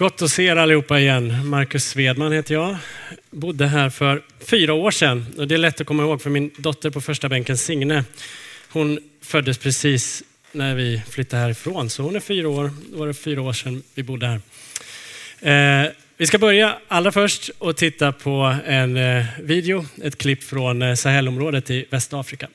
Gott 0.00 0.22
att 0.22 0.30
se 0.30 0.44
er 0.44 0.56
allihopa 0.56 1.00
igen. 1.00 1.48
Marcus 1.48 1.84
Svedman 1.84 2.32
heter 2.32 2.54
jag. 2.54 2.76
Bodde 3.30 3.66
här 3.66 3.90
för 3.90 4.22
fyra 4.38 4.74
år 4.74 4.90
sedan. 4.90 5.26
Och 5.38 5.48
det 5.48 5.54
är 5.54 5.58
lätt 5.58 5.80
att 5.80 5.86
komma 5.86 6.02
ihåg 6.02 6.22
för 6.22 6.30
min 6.30 6.50
dotter 6.56 6.90
på 6.90 7.00
första 7.00 7.28
bänken, 7.28 7.56
Signe, 7.58 8.04
hon 8.68 8.98
föddes 9.22 9.58
precis 9.58 10.22
när 10.52 10.74
vi 10.74 11.02
flyttade 11.08 11.42
härifrån. 11.42 11.90
Så 11.90 12.02
hon 12.02 12.16
är 12.16 12.20
fyra 12.20 12.48
år. 12.48 12.70
Då 12.92 12.98
var 12.98 13.06
det 13.06 13.14
fyra 13.14 13.42
år 13.42 13.52
sedan 13.52 13.82
vi 13.94 14.02
bodde 14.02 14.26
här. 14.26 15.82
Eh, 15.84 15.90
vi 16.16 16.26
ska 16.26 16.38
börja 16.38 16.78
allra 16.88 17.12
först 17.12 17.50
och 17.58 17.76
titta 17.76 18.12
på 18.12 18.56
en 18.66 18.96
eh, 18.96 19.24
video, 19.42 19.86
ett 20.02 20.18
klipp 20.18 20.42
från 20.42 20.82
eh, 20.82 20.94
Sahelområdet 20.94 21.70
i 21.70 21.86
Västafrika. 21.90 22.48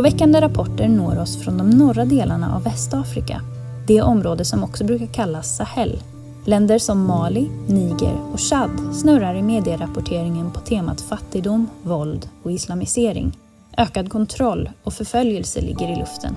Oroväckande 0.00 0.40
rapporter 0.40 0.88
når 0.88 1.18
oss 1.18 1.42
från 1.42 1.58
de 1.58 1.70
norra 1.70 2.04
delarna 2.04 2.56
av 2.56 2.62
Västafrika. 2.62 3.42
Det 3.86 4.02
område 4.02 4.44
som 4.44 4.64
också 4.64 4.84
brukar 4.84 5.06
kallas 5.06 5.56
Sahel. 5.56 6.02
Länder 6.44 6.78
som 6.78 7.06
Mali, 7.06 7.50
Niger 7.68 8.14
och 8.32 8.40
Chad 8.40 8.94
snurrar 8.94 9.34
i 9.34 9.42
medierapporteringen 9.42 10.50
på 10.50 10.60
temat 10.60 11.00
fattigdom, 11.00 11.68
våld 11.82 12.28
och 12.42 12.52
islamisering. 12.52 13.38
Ökad 13.76 14.10
kontroll 14.10 14.70
och 14.82 14.92
förföljelse 14.92 15.60
ligger 15.60 15.92
i 15.92 15.96
luften. 15.96 16.36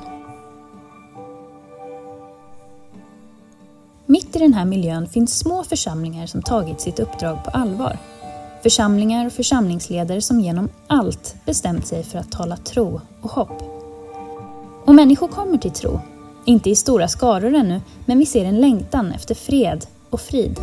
Mitt 4.06 4.36
i 4.36 4.40
den 4.40 4.54
här 4.54 4.66
miljön 4.66 5.08
finns 5.08 5.40
små 5.40 5.64
församlingar 5.64 6.28
som 6.28 6.42
tagit 6.42 6.82
sitt 6.82 7.00
uppdrag 7.00 7.44
på 7.44 7.50
allvar 7.50 7.98
Församlingar 8.64 9.26
och 9.26 9.34
församlingsledare 9.34 10.22
som 10.22 10.40
genom 10.40 10.70
allt 10.88 11.36
bestämt 11.46 11.88
sig 11.88 12.04
för 12.04 12.20
att 12.20 12.32
tala 12.32 12.58
tro 12.58 13.02
och 13.22 13.32
hopp. 13.32 13.62
Och 14.86 14.96
människor 14.96 15.28
kommer 15.28 15.58
till 15.58 15.72
tro. 15.72 16.00
Inte 16.46 16.70
i 16.70 16.76
stora 16.76 17.08
skaror 17.08 17.54
ännu, 17.54 17.82
men 18.06 18.20
vi 18.20 18.26
ser 18.26 18.46
en 18.46 18.62
längtan 18.62 19.12
efter 19.12 19.36
fred 19.36 19.86
och 20.10 20.22
frid. 20.22 20.60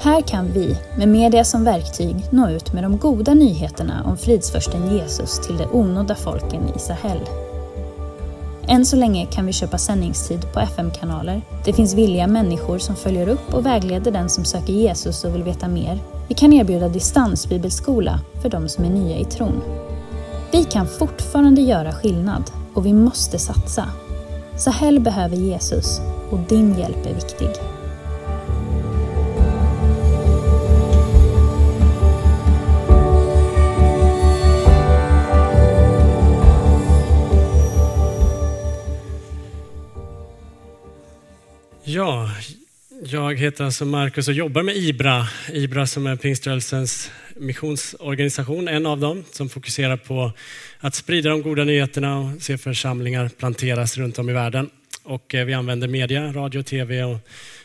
Här 0.00 0.20
kan 0.20 0.52
vi, 0.52 0.76
med 0.98 1.08
media 1.08 1.44
som 1.44 1.64
verktyg, 1.64 2.16
nå 2.30 2.50
ut 2.50 2.72
med 2.72 2.84
de 2.84 2.98
goda 2.98 3.34
nyheterna 3.34 4.04
om 4.04 4.16
fridsförsten 4.16 4.96
Jesus 4.96 5.46
till 5.46 5.56
de 5.56 5.64
onådda 5.72 6.14
folken 6.14 6.62
i 6.76 6.78
Sahel. 6.78 7.18
Än 8.68 8.86
så 8.86 8.96
länge 8.96 9.26
kan 9.26 9.46
vi 9.46 9.52
köpa 9.52 9.78
sändningstid 9.78 10.52
på 10.52 10.60
FM-kanaler. 10.60 11.42
Det 11.64 11.72
finns 11.72 11.94
villiga 11.94 12.26
människor 12.26 12.78
som 12.78 12.96
följer 12.96 13.28
upp 13.28 13.54
och 13.54 13.66
vägleder 13.66 14.10
den 14.10 14.28
som 14.28 14.44
söker 14.44 14.72
Jesus 14.72 15.24
och 15.24 15.34
vill 15.34 15.42
veta 15.42 15.68
mer. 15.68 15.98
Vi 16.28 16.34
kan 16.34 16.52
erbjuda 16.52 16.88
distansbibelskola 16.88 18.20
för 18.42 18.48
de 18.48 18.68
som 18.68 18.84
är 18.84 18.90
nya 18.90 19.16
i 19.16 19.24
tron. 19.24 19.62
Vi 20.52 20.64
kan 20.64 20.86
fortfarande 20.86 21.60
göra 21.60 21.92
skillnad 21.92 22.50
och 22.74 22.86
vi 22.86 22.92
måste 22.92 23.38
satsa. 23.38 23.88
Sahel 24.56 25.00
behöver 25.00 25.36
Jesus 25.36 26.00
och 26.30 26.38
din 26.38 26.78
hjälp 26.78 27.06
är 27.06 27.14
viktig. 27.14 27.48
Ja, 41.96 42.30
jag 43.04 43.34
heter 43.38 43.64
alltså 43.64 43.84
Marcus 43.84 44.28
och 44.28 44.34
jobbar 44.34 44.62
med 44.62 44.76
IBRA. 44.76 45.28
IBRA 45.52 45.86
som 45.86 46.06
är 46.06 46.16
pingströrelsens 46.16 47.10
missionsorganisation, 47.36 48.68
en 48.68 48.86
av 48.86 49.00
dem, 49.00 49.24
som 49.32 49.48
fokuserar 49.48 49.96
på 49.96 50.32
att 50.78 50.94
sprida 50.94 51.30
de 51.30 51.42
goda 51.42 51.64
nyheterna 51.64 52.18
och 52.18 52.42
se 52.42 52.58
församlingar 52.58 53.28
planteras 53.28 53.96
runt 53.96 54.18
om 54.18 54.30
i 54.30 54.32
världen. 54.32 54.70
Och 55.02 55.34
eh, 55.34 55.44
vi 55.44 55.54
använder 55.54 55.88
media, 55.88 56.32
radio, 56.32 56.62
tv 56.62 57.04
och 57.04 57.18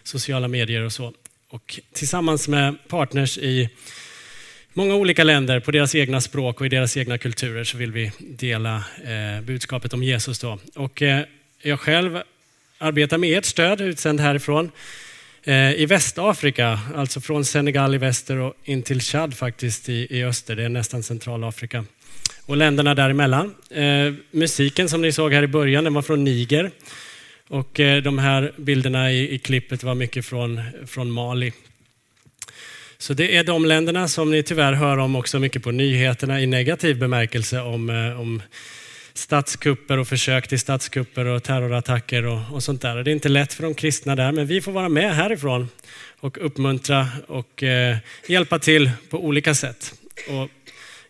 sociala 0.04 0.48
medier 0.48 0.82
och 0.82 0.92
så. 0.92 1.14
Och 1.50 1.80
tillsammans 1.94 2.48
med 2.48 2.76
partners 2.88 3.38
i 3.38 3.70
många 4.74 4.96
olika 4.96 5.24
länder 5.24 5.60
på 5.60 5.72
deras 5.72 5.96
egna 5.96 6.22
språk 6.22 6.60
och 6.60 6.66
i 6.66 6.70
deras 6.70 6.98
egna 6.98 7.18
kulturer 7.18 7.64
så 7.64 7.78
vill 7.78 7.92
vi 7.92 8.12
dela 8.20 8.76
eh, 9.04 9.44
budskapet 9.44 9.94
om 9.94 10.04
Jesus. 10.04 10.40
Då. 10.40 10.60
Och 10.76 11.02
eh, 11.02 11.26
jag 11.62 11.80
själv 11.80 12.22
arbetar 12.82 13.18
med 13.18 13.38
ert 13.38 13.46
stöd, 13.46 13.82
utsänd 13.82 14.20
härifrån, 14.20 14.72
eh, 15.44 15.74
i 15.74 15.86
Västafrika, 15.86 16.80
alltså 16.96 17.22
från 17.22 17.46
Senegal 17.46 17.96
i 17.96 17.98
väster 17.98 18.38
och 18.38 18.54
in 18.64 18.84
till 18.84 19.02
Chad 19.02 19.38
faktiskt 19.38 19.90
i, 19.90 20.08
i 20.10 20.24
öster, 20.24 20.56
det 20.56 20.64
är 20.64 20.70
nästan 20.70 21.04
Centralafrika. 21.04 21.86
Och 22.46 22.58
länderna 22.58 22.96
däremellan. 22.96 23.56
Eh, 23.70 24.14
musiken 24.32 24.90
som 24.90 25.02
ni 25.02 25.12
såg 25.12 25.34
här 25.34 25.44
i 25.44 25.48
början, 25.48 25.84
den 25.84 25.94
var 25.94 26.02
från 26.02 26.24
Niger. 26.24 26.72
Och 27.48 27.80
eh, 27.80 28.04
de 28.04 28.20
här 28.20 28.52
bilderna 28.58 29.12
i, 29.12 29.34
i 29.34 29.40
klippet 29.40 29.84
var 29.84 29.96
mycket 29.96 30.26
från, 30.26 30.62
från 30.88 31.12
Mali. 31.12 31.54
Så 32.98 33.14
det 33.14 33.38
är 33.38 33.44
de 33.44 33.66
länderna 33.66 34.08
som 34.08 34.32
ni 34.32 34.44
tyvärr 34.44 34.74
hör 34.74 34.98
om 34.98 35.16
också 35.16 35.40
mycket 35.40 35.64
på 35.64 35.72
nyheterna 35.72 36.42
i 36.42 36.46
negativ 36.46 37.00
bemärkelse 37.00 37.62
om, 37.62 37.90
eh, 37.90 38.20
om 38.20 38.42
statskupper 39.14 39.98
och 39.98 40.08
försök 40.08 40.48
till 40.48 40.60
statskupper 40.60 41.26
och 41.26 41.44
terrorattacker 41.44 42.26
och, 42.26 42.40
och 42.52 42.64
sånt 42.64 42.82
där. 42.82 43.04
Det 43.04 43.12
är 43.12 43.14
inte 43.14 43.30
lätt 43.30 43.54
för 43.54 43.64
de 43.64 43.74
kristna 43.74 44.16
där, 44.16 44.32
men 44.32 44.48
vi 44.48 44.62
får 44.62 44.72
vara 44.72 44.90
med 44.90 45.16
härifrån 45.16 45.70
och 46.20 46.46
uppmuntra 46.46 47.08
och 47.28 47.64
eh, 47.64 47.98
hjälpa 48.28 48.60
till 48.60 48.92
på 49.10 49.26
olika 49.26 49.54
sätt. 49.54 49.94
Och 50.30 50.50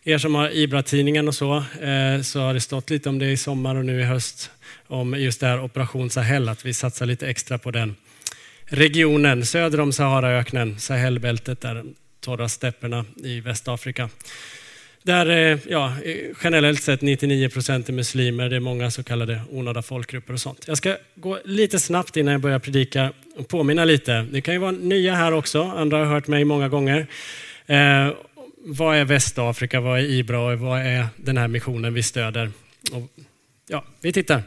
er 0.04 0.18
som 0.18 0.34
har 0.34 0.50
Ibra-tidningen 0.50 1.28
och 1.28 1.34
så, 1.34 1.56
eh, 1.56 2.22
så 2.22 2.40
har 2.40 2.54
det 2.54 2.60
stått 2.60 2.90
lite 2.90 3.08
om 3.08 3.18
det 3.18 3.30
i 3.30 3.36
sommar 3.36 3.74
och 3.74 3.84
nu 3.84 4.00
i 4.00 4.04
höst 4.04 4.50
om 4.86 5.14
just 5.14 5.40
det 5.40 5.46
här 5.46 5.64
Operation 5.64 6.10
Sahel, 6.10 6.48
att 6.48 6.66
vi 6.66 6.74
satsar 6.74 7.06
lite 7.06 7.28
extra 7.28 7.58
på 7.58 7.70
den 7.70 7.96
regionen 8.64 9.46
söder 9.46 9.80
om 9.80 9.92
Saharaöknen, 9.92 10.78
Sahelbältet, 10.78 11.60
där 11.60 11.84
torra 12.20 12.48
stäpperna 12.48 13.04
i 13.24 13.40
Västafrika. 13.40 14.08
Där 15.02 15.52
eh, 15.52 15.58
ja, 15.68 15.92
generellt 16.44 16.82
sett 16.82 17.00
99 17.02 17.48
procent 17.48 17.88
är 17.88 17.92
muslimer, 17.92 18.48
det 18.48 18.56
är 18.56 18.60
många 18.60 18.90
så 18.90 19.02
kallade 19.02 19.40
onödiga 19.50 19.82
folkgrupper 19.82 20.32
och 20.32 20.40
sånt. 20.40 20.64
Jag 20.66 20.78
ska 20.78 20.96
gå 21.14 21.38
lite 21.44 21.78
snabbt 21.78 22.16
innan 22.16 22.32
jag 22.32 22.40
börjar 22.40 22.58
predika 22.58 23.12
och 23.36 23.48
påminna 23.48 23.84
lite. 23.84 24.26
Det 24.32 24.40
kan 24.40 24.54
ju 24.54 24.60
vara 24.60 24.70
nya 24.70 25.14
här 25.14 25.32
också, 25.32 25.62
andra 25.62 25.98
har 25.98 26.04
hört 26.04 26.26
mig 26.26 26.44
många 26.44 26.68
gånger. 26.68 27.06
Eh, 27.66 28.08
vad 28.64 28.96
är 28.96 29.04
Västafrika, 29.04 29.80
vad 29.80 29.98
är 29.98 30.02
IBRA 30.02 30.40
och 30.40 30.58
vad 30.58 30.80
är 30.80 31.06
den 31.16 31.36
här 31.36 31.48
missionen 31.48 31.94
vi 31.94 32.02
stöder? 32.02 32.50
Och, 32.92 33.08
ja, 33.68 33.84
vi 34.00 34.12
tittar. 34.12 34.42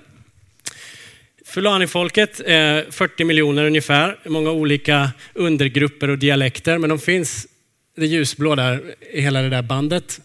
Fulani-folket 1.45 2.41
är 2.45 2.91
40 2.91 3.23
miljoner 3.23 3.65
ungefär, 3.65 4.19
många 4.25 4.51
olika 4.51 5.11
undergrupper 5.33 6.09
och 6.09 6.17
dialekter, 6.17 6.77
men 6.77 6.89
de 6.89 6.99
finns 6.99 7.47
det 7.95 8.05
ljusblå 8.05 8.55
där, 8.55 8.95
hela 9.13 9.41
det 9.41 9.49
där 9.49 9.61
bandet. 9.61 10.21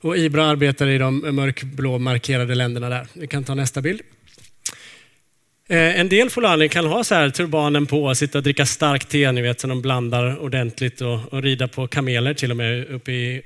Och 0.00 0.18
Ibra 0.18 0.44
arbetar 0.46 0.86
i 0.88 0.98
de 0.98 1.36
mörkblå 1.36 1.98
markerade 1.98 2.54
länderna 2.54 2.88
där. 2.88 3.06
Vi 3.12 3.26
kan 3.26 3.44
ta 3.44 3.54
nästa 3.54 3.80
bild. 3.80 4.00
Eh, 5.68 6.00
en 6.00 6.08
del 6.08 6.30
fulani 6.30 6.68
kan 6.68 6.86
ha 6.86 7.04
så 7.04 7.14
här 7.14 7.30
turbanen 7.30 7.86
på, 7.86 8.14
sitta 8.14 8.38
och 8.38 8.44
dricka 8.44 8.66
starkt 8.66 9.08
te, 9.08 9.32
ni 9.32 9.42
vet, 9.42 9.60
så 9.60 9.66
de 9.66 9.82
blandar 9.82 10.38
ordentligt 10.38 11.00
och, 11.00 11.32
och 11.32 11.42
rida 11.42 11.68
på 11.68 11.86
kameler 11.86 12.34
till 12.34 12.50
och 12.50 12.56
med 12.56 12.86
uppe 12.90 13.12
i 13.12 13.42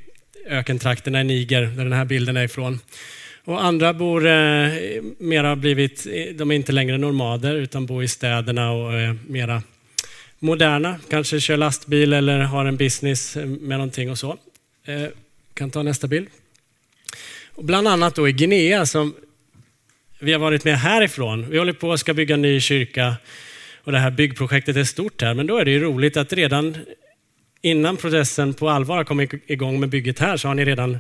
ökentrakterna 0.49 1.21
i 1.21 1.25
Niger, 1.25 1.63
där 1.63 1.85
den 1.85 1.93
här 1.93 2.05
bilden 2.05 2.37
är 2.37 2.45
ifrån. 2.45 2.79
Och 3.45 3.65
andra 3.65 3.93
bor 3.93 4.27
eh, 4.27 4.69
mera 5.19 5.57
blivit, 5.57 6.07
de 6.35 6.51
är 6.51 6.55
inte 6.55 6.73
längre 6.73 6.99
nomader 6.99 7.55
utan 7.55 7.87
bor 7.87 8.05
i 8.05 8.09
städerna 8.09 8.71
och 8.71 8.93
är 8.93 9.19
mera 9.27 9.63
moderna, 10.39 10.99
kanske 11.11 11.41
kör 11.41 11.57
lastbil 11.57 12.13
eller 12.13 12.39
har 12.39 12.65
en 12.65 12.77
business 12.77 13.37
eh, 13.37 13.47
med 13.47 13.79
någonting 13.79 14.11
och 14.11 14.19
så. 14.19 14.39
Eh, 14.85 15.07
kan 15.55 15.71
ta 15.71 15.83
nästa 15.83 16.07
bild. 16.07 16.29
Och 17.55 17.65
bland 17.65 17.89
annat 17.89 18.15
då 18.15 18.29
i 18.29 18.33
Guinea 18.33 18.87
som 18.87 19.15
vi 20.21 20.33
har 20.33 20.41
varit 20.41 20.65
med 20.65 20.79
härifrån. 20.79 21.51
Vi 21.51 21.59
håller 21.59 21.73
på 21.73 21.93
att 21.93 22.01
ska 22.01 22.15
bygga 22.15 22.35
en 22.35 22.43
ny 22.43 22.61
kyrka 22.61 23.17
och 23.85 23.93
det 23.93 23.99
här 23.99 24.11
byggprojektet 24.11 24.77
är 24.77 24.85
stort 24.85 25.23
här, 25.23 25.35
men 25.35 25.47
då 25.47 25.57
är 25.57 25.65
det 25.65 25.71
ju 25.71 25.81
roligt 25.81 26.17
att 26.17 26.33
redan 26.33 26.77
innan 27.63 27.97
processen 27.97 28.55
på 28.55 28.71
allvar 28.71 28.97
har 28.97 29.05
kommit 29.05 29.31
igång 29.47 29.81
med 29.81 29.89
bygget 29.89 30.19
här 30.19 30.37
så 30.37 30.49
har 30.49 30.55
ni 30.55 30.65
redan 30.65 30.99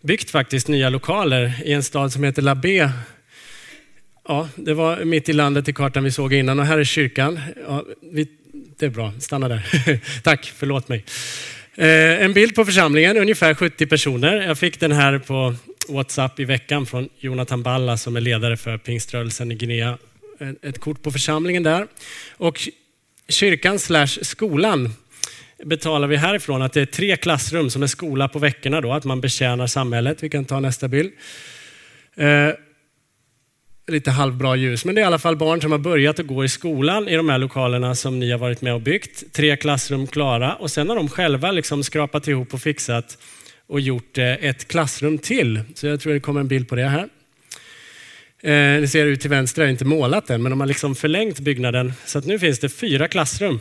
byggt 0.00 0.30
faktiskt 0.30 0.68
nya 0.68 0.88
lokaler 0.88 1.62
i 1.64 1.72
en 1.72 1.82
stad 1.82 2.12
som 2.12 2.24
heter 2.24 2.42
Labé 2.42 2.90
Ja, 4.28 4.48
det 4.56 4.74
var 4.74 5.04
mitt 5.04 5.28
i 5.28 5.32
landet 5.32 5.68
i 5.68 5.72
kartan 5.72 6.04
vi 6.04 6.10
såg 6.10 6.32
innan 6.32 6.58
och 6.58 6.66
här 6.66 6.78
är 6.78 6.84
kyrkan. 6.84 7.40
Ja, 7.68 7.84
vi, 8.12 8.28
det 8.82 8.86
är 8.86 8.90
bra, 8.90 9.12
stanna 9.18 9.48
där. 9.48 9.62
Tack, 10.22 10.52
förlåt 10.56 10.88
mig. 10.88 11.04
Eh, 11.74 12.22
en 12.24 12.32
bild 12.32 12.54
på 12.54 12.64
församlingen, 12.64 13.16
ungefär 13.16 13.54
70 13.54 13.86
personer. 13.86 14.42
Jag 14.42 14.58
fick 14.58 14.80
den 14.80 14.92
här 14.92 15.18
på 15.18 15.54
WhatsApp 15.88 16.40
i 16.40 16.44
veckan 16.44 16.86
från 16.86 17.08
Jonathan 17.18 17.62
Balla 17.62 17.96
som 17.96 18.16
är 18.16 18.20
ledare 18.20 18.56
för 18.56 18.78
pingströrelsen 18.78 19.52
i 19.52 19.54
Guinea. 19.54 19.98
Ett 20.62 20.80
kort 20.80 21.02
på 21.02 21.12
församlingen 21.12 21.62
där. 21.62 21.86
Och 22.36 22.68
kyrkan 23.28 23.78
slash 23.78 24.06
skolan 24.22 24.94
betalar 25.64 26.08
vi 26.08 26.16
härifrån 26.16 26.62
att 26.62 26.72
det 26.72 26.80
är 26.80 26.86
tre 26.86 27.16
klassrum 27.16 27.70
som 27.70 27.82
är 27.82 27.86
skola 27.86 28.28
på 28.28 28.38
veckorna 28.38 28.80
då, 28.80 28.92
att 28.92 29.04
man 29.04 29.20
betjänar 29.20 29.66
samhället. 29.66 30.22
Vi 30.22 30.30
kan 30.30 30.44
ta 30.44 30.60
nästa 30.60 30.88
bild. 30.88 31.12
Eh, 32.16 32.48
Lite 33.86 34.10
halvbra 34.10 34.56
ljus, 34.56 34.84
men 34.84 34.94
det 34.94 35.00
är 35.00 35.02
i 35.02 35.06
alla 35.06 35.18
fall 35.18 35.36
barn 35.36 35.60
som 35.60 35.72
har 35.72 35.78
börjat 35.78 36.18
att 36.18 36.26
gå 36.26 36.44
i 36.44 36.48
skolan 36.48 37.08
i 37.08 37.16
de 37.16 37.28
här 37.28 37.38
lokalerna 37.38 37.94
som 37.94 38.18
ni 38.18 38.30
har 38.30 38.38
varit 38.38 38.62
med 38.62 38.74
och 38.74 38.80
byggt. 38.80 39.32
Tre 39.32 39.56
klassrum 39.56 40.06
klara 40.06 40.54
och 40.54 40.70
sen 40.70 40.88
har 40.88 40.96
de 40.96 41.08
själva 41.08 41.50
liksom 41.50 41.84
skrapat 41.84 42.28
ihop 42.28 42.54
och 42.54 42.62
fixat 42.62 43.18
och 43.66 43.80
gjort 43.80 44.18
eh, 44.18 44.44
ett 44.44 44.68
klassrum 44.68 45.18
till. 45.18 45.60
Så 45.74 45.86
jag 45.86 46.00
tror 46.00 46.12
det 46.12 46.20
kommer 46.20 46.40
en 46.40 46.48
bild 46.48 46.68
på 46.68 46.74
det 46.74 46.88
här. 46.88 47.08
Eh, 48.42 48.80
ni 48.80 48.88
ser 48.88 49.06
ut 49.06 49.20
till 49.20 49.30
vänster, 49.30 49.62
jag 49.62 49.66
har 49.66 49.72
inte 49.72 49.84
målat 49.84 50.26
den, 50.26 50.42
men 50.42 50.50
de 50.50 50.60
har 50.60 50.66
liksom 50.66 50.94
förlängt 50.94 51.40
byggnaden. 51.40 51.92
Så 52.06 52.18
att 52.18 52.26
nu 52.26 52.38
finns 52.38 52.58
det 52.58 52.68
fyra 52.68 53.08
klassrum 53.08 53.60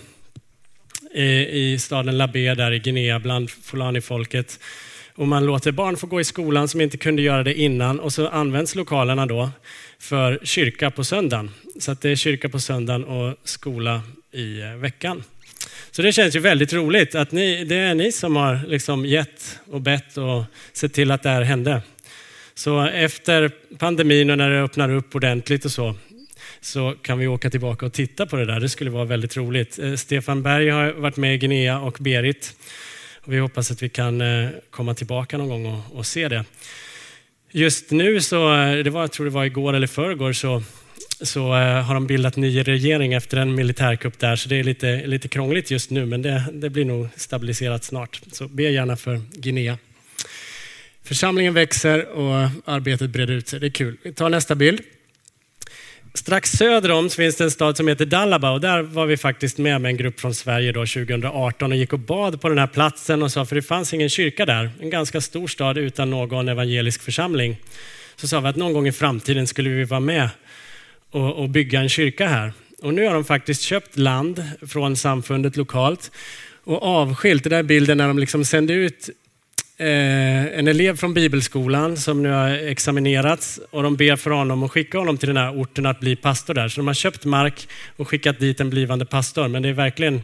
eh, 1.13 1.23
i 1.55 1.77
staden 1.79 2.17
Labé 2.17 2.53
där 2.53 2.71
i 2.71 2.79
Guinea 2.79 3.19
bland 3.19 3.49
Fulani-folket. 3.49 4.59
Och 5.15 5.27
man 5.27 5.45
låter 5.45 5.71
barn 5.71 5.97
få 5.97 6.07
gå 6.07 6.21
i 6.21 6.23
skolan 6.23 6.67
som 6.67 6.81
inte 6.81 6.97
kunde 6.97 7.21
göra 7.21 7.43
det 7.43 7.53
innan 7.53 7.99
och 7.99 8.13
så 8.13 8.27
används 8.27 8.75
lokalerna 8.75 9.25
då 9.25 9.49
för 9.99 10.39
kyrka 10.43 10.91
på 10.91 11.03
söndagen. 11.03 11.51
Så 11.79 11.91
att 11.91 12.01
det 12.01 12.09
är 12.09 12.15
kyrka 12.15 12.49
på 12.49 12.59
söndagen 12.59 13.03
och 13.03 13.35
skola 13.43 14.01
i 14.31 14.61
eh, 14.61 14.75
veckan. 14.75 15.23
Så 15.91 16.01
det 16.01 16.11
känns 16.11 16.35
ju 16.35 16.39
väldigt 16.39 16.73
roligt 16.73 17.15
att 17.15 17.31
ni, 17.31 17.63
det 17.63 17.75
är 17.75 17.95
ni 17.95 18.11
som 18.11 18.35
har 18.35 18.59
liksom 18.67 19.05
gett 19.05 19.59
och 19.71 19.81
bett 19.81 20.17
och 20.17 20.43
sett 20.73 20.93
till 20.93 21.11
att 21.11 21.23
det 21.23 21.29
här 21.29 21.41
hände. 21.41 21.81
Så 22.53 22.81
efter 22.81 23.51
pandemin 23.77 24.29
och 24.29 24.37
när 24.37 24.49
det 24.49 24.61
öppnar 24.61 24.89
upp 24.89 25.15
ordentligt 25.15 25.65
och 25.65 25.71
så, 25.71 25.95
så 26.61 26.95
kan 27.01 27.19
vi 27.19 27.27
åka 27.27 27.49
tillbaka 27.49 27.85
och 27.85 27.93
titta 27.93 28.25
på 28.25 28.35
det 28.35 28.45
där. 28.45 28.59
Det 28.59 28.69
skulle 28.69 28.89
vara 28.89 29.05
väldigt 29.05 29.37
roligt. 29.37 29.79
Eh, 29.79 29.95
Stefan 29.95 30.43
Berg 30.43 30.69
har 30.69 30.91
varit 30.91 31.17
med 31.17 31.35
i 31.35 31.37
Guinea 31.37 31.79
och 31.79 31.97
Berit. 31.99 32.55
Och 33.25 33.33
vi 33.33 33.39
hoppas 33.39 33.71
att 33.71 33.83
vi 33.83 33.89
kan 33.89 34.21
eh, 34.21 34.49
komma 34.69 34.93
tillbaka 34.93 35.37
någon 35.37 35.49
gång 35.49 35.65
och, 35.65 35.97
och 35.97 36.05
se 36.05 36.27
det. 36.27 36.45
Just 37.51 37.91
nu, 37.91 38.21
så, 38.21 38.53
eh, 38.53 38.83
det 38.83 38.89
var, 38.89 39.01
jag 39.01 39.11
tror 39.11 39.25
det 39.25 39.31
var 39.31 39.45
igår 39.45 39.73
eller 39.73 39.87
förrgår, 39.87 40.33
så, 40.33 40.63
så 41.21 41.55
eh, 41.55 41.83
har 41.83 41.93
de 41.93 42.07
bildat 42.07 42.35
ny 42.35 42.61
regering 42.61 43.13
efter 43.13 43.37
en 43.37 43.55
militärkupp 43.55 44.19
där. 44.19 44.35
Så 44.35 44.49
det 44.49 44.55
är 44.55 44.63
lite, 44.63 45.07
lite 45.07 45.27
krångligt 45.27 45.71
just 45.71 45.89
nu, 45.89 46.05
men 46.05 46.21
det, 46.21 46.43
det 46.53 46.69
blir 46.69 46.85
nog 46.85 47.07
stabiliserat 47.15 47.83
snart. 47.83 48.21
Så 48.31 48.47
be 48.47 48.63
gärna 48.63 48.97
för 48.97 49.21
Guinea. 49.31 49.77
Församlingen 51.03 51.53
växer 51.53 52.05
och 52.05 52.49
arbetet 52.65 53.09
breder 53.09 53.33
ut 53.33 53.47
sig. 53.47 53.59
Det 53.59 53.67
är 53.67 53.71
kul. 53.71 53.97
Vi 54.03 54.13
tar 54.13 54.29
nästa 54.29 54.55
bild. 54.55 54.81
Strax 56.13 56.51
söder 56.51 56.91
om 56.91 57.09
finns 57.09 57.35
det 57.35 57.43
en 57.43 57.51
stad 57.51 57.77
som 57.77 57.87
heter 57.87 58.05
Dalaba 58.05 58.51
och 58.51 58.61
där 58.61 58.81
var 58.81 59.05
vi 59.05 59.17
faktiskt 59.17 59.57
med 59.57 59.81
med 59.81 59.89
en 59.89 59.97
grupp 59.97 60.19
från 60.19 60.35
Sverige 60.35 60.71
då 60.71 60.79
2018 60.79 61.71
och 61.71 61.77
gick 61.77 61.93
och 61.93 61.99
bad 61.99 62.41
på 62.41 62.49
den 62.49 62.57
här 62.57 62.67
platsen 62.67 63.23
och 63.23 63.31
sa, 63.31 63.45
för 63.45 63.55
det 63.55 63.61
fanns 63.61 63.93
ingen 63.93 64.09
kyrka 64.09 64.45
där, 64.45 64.71
en 64.79 64.89
ganska 64.89 65.21
stor 65.21 65.47
stad 65.47 65.77
utan 65.77 66.09
någon 66.09 66.49
evangelisk 66.49 67.01
församling. 67.01 67.57
Så 68.15 68.27
sa 68.27 68.39
vi 68.39 68.47
att 68.47 68.55
någon 68.55 68.73
gång 68.73 68.87
i 68.87 68.91
framtiden 68.91 69.47
skulle 69.47 69.69
vi 69.69 69.83
vara 69.83 69.99
med 69.99 70.29
och, 71.11 71.33
och 71.35 71.49
bygga 71.49 71.79
en 71.79 71.89
kyrka 71.89 72.27
här. 72.27 72.53
Och 72.81 72.93
nu 72.93 73.05
har 73.05 73.13
de 73.13 73.25
faktiskt 73.25 73.61
köpt 73.61 73.97
land 73.97 74.43
från 74.67 74.95
samfundet 74.95 75.57
lokalt 75.57 76.11
och 76.63 76.83
avskilt, 76.83 77.43
den 77.43 77.51
där 77.51 77.63
bilden 77.63 77.97
när 77.97 78.07
de 78.07 78.19
liksom 78.19 78.45
sände 78.45 78.73
ut 78.73 79.09
Eh, 79.81 80.59
en 80.59 80.67
elev 80.67 80.95
från 80.95 81.13
bibelskolan 81.13 81.97
som 81.97 82.23
nu 82.23 82.29
har 82.29 82.49
examinerats 82.49 83.59
och 83.69 83.83
de 83.83 83.95
ber 83.95 84.15
för 84.15 84.31
honom 84.31 84.63
och 84.63 84.71
skicka 84.71 84.97
honom 84.97 85.17
till 85.17 85.27
den 85.27 85.37
här 85.37 85.61
orten 85.61 85.85
att 85.85 85.99
bli 85.99 86.15
pastor 86.15 86.53
där. 86.53 86.67
Så 86.67 86.79
de 86.79 86.87
har 86.87 86.93
köpt 86.93 87.25
mark 87.25 87.67
och 87.97 88.07
skickat 88.07 88.39
dit 88.39 88.59
en 88.59 88.69
blivande 88.69 89.05
pastor. 89.05 89.47
Men 89.47 89.61
det 89.61 89.69
är 89.69 89.73
verkligen 89.73 90.21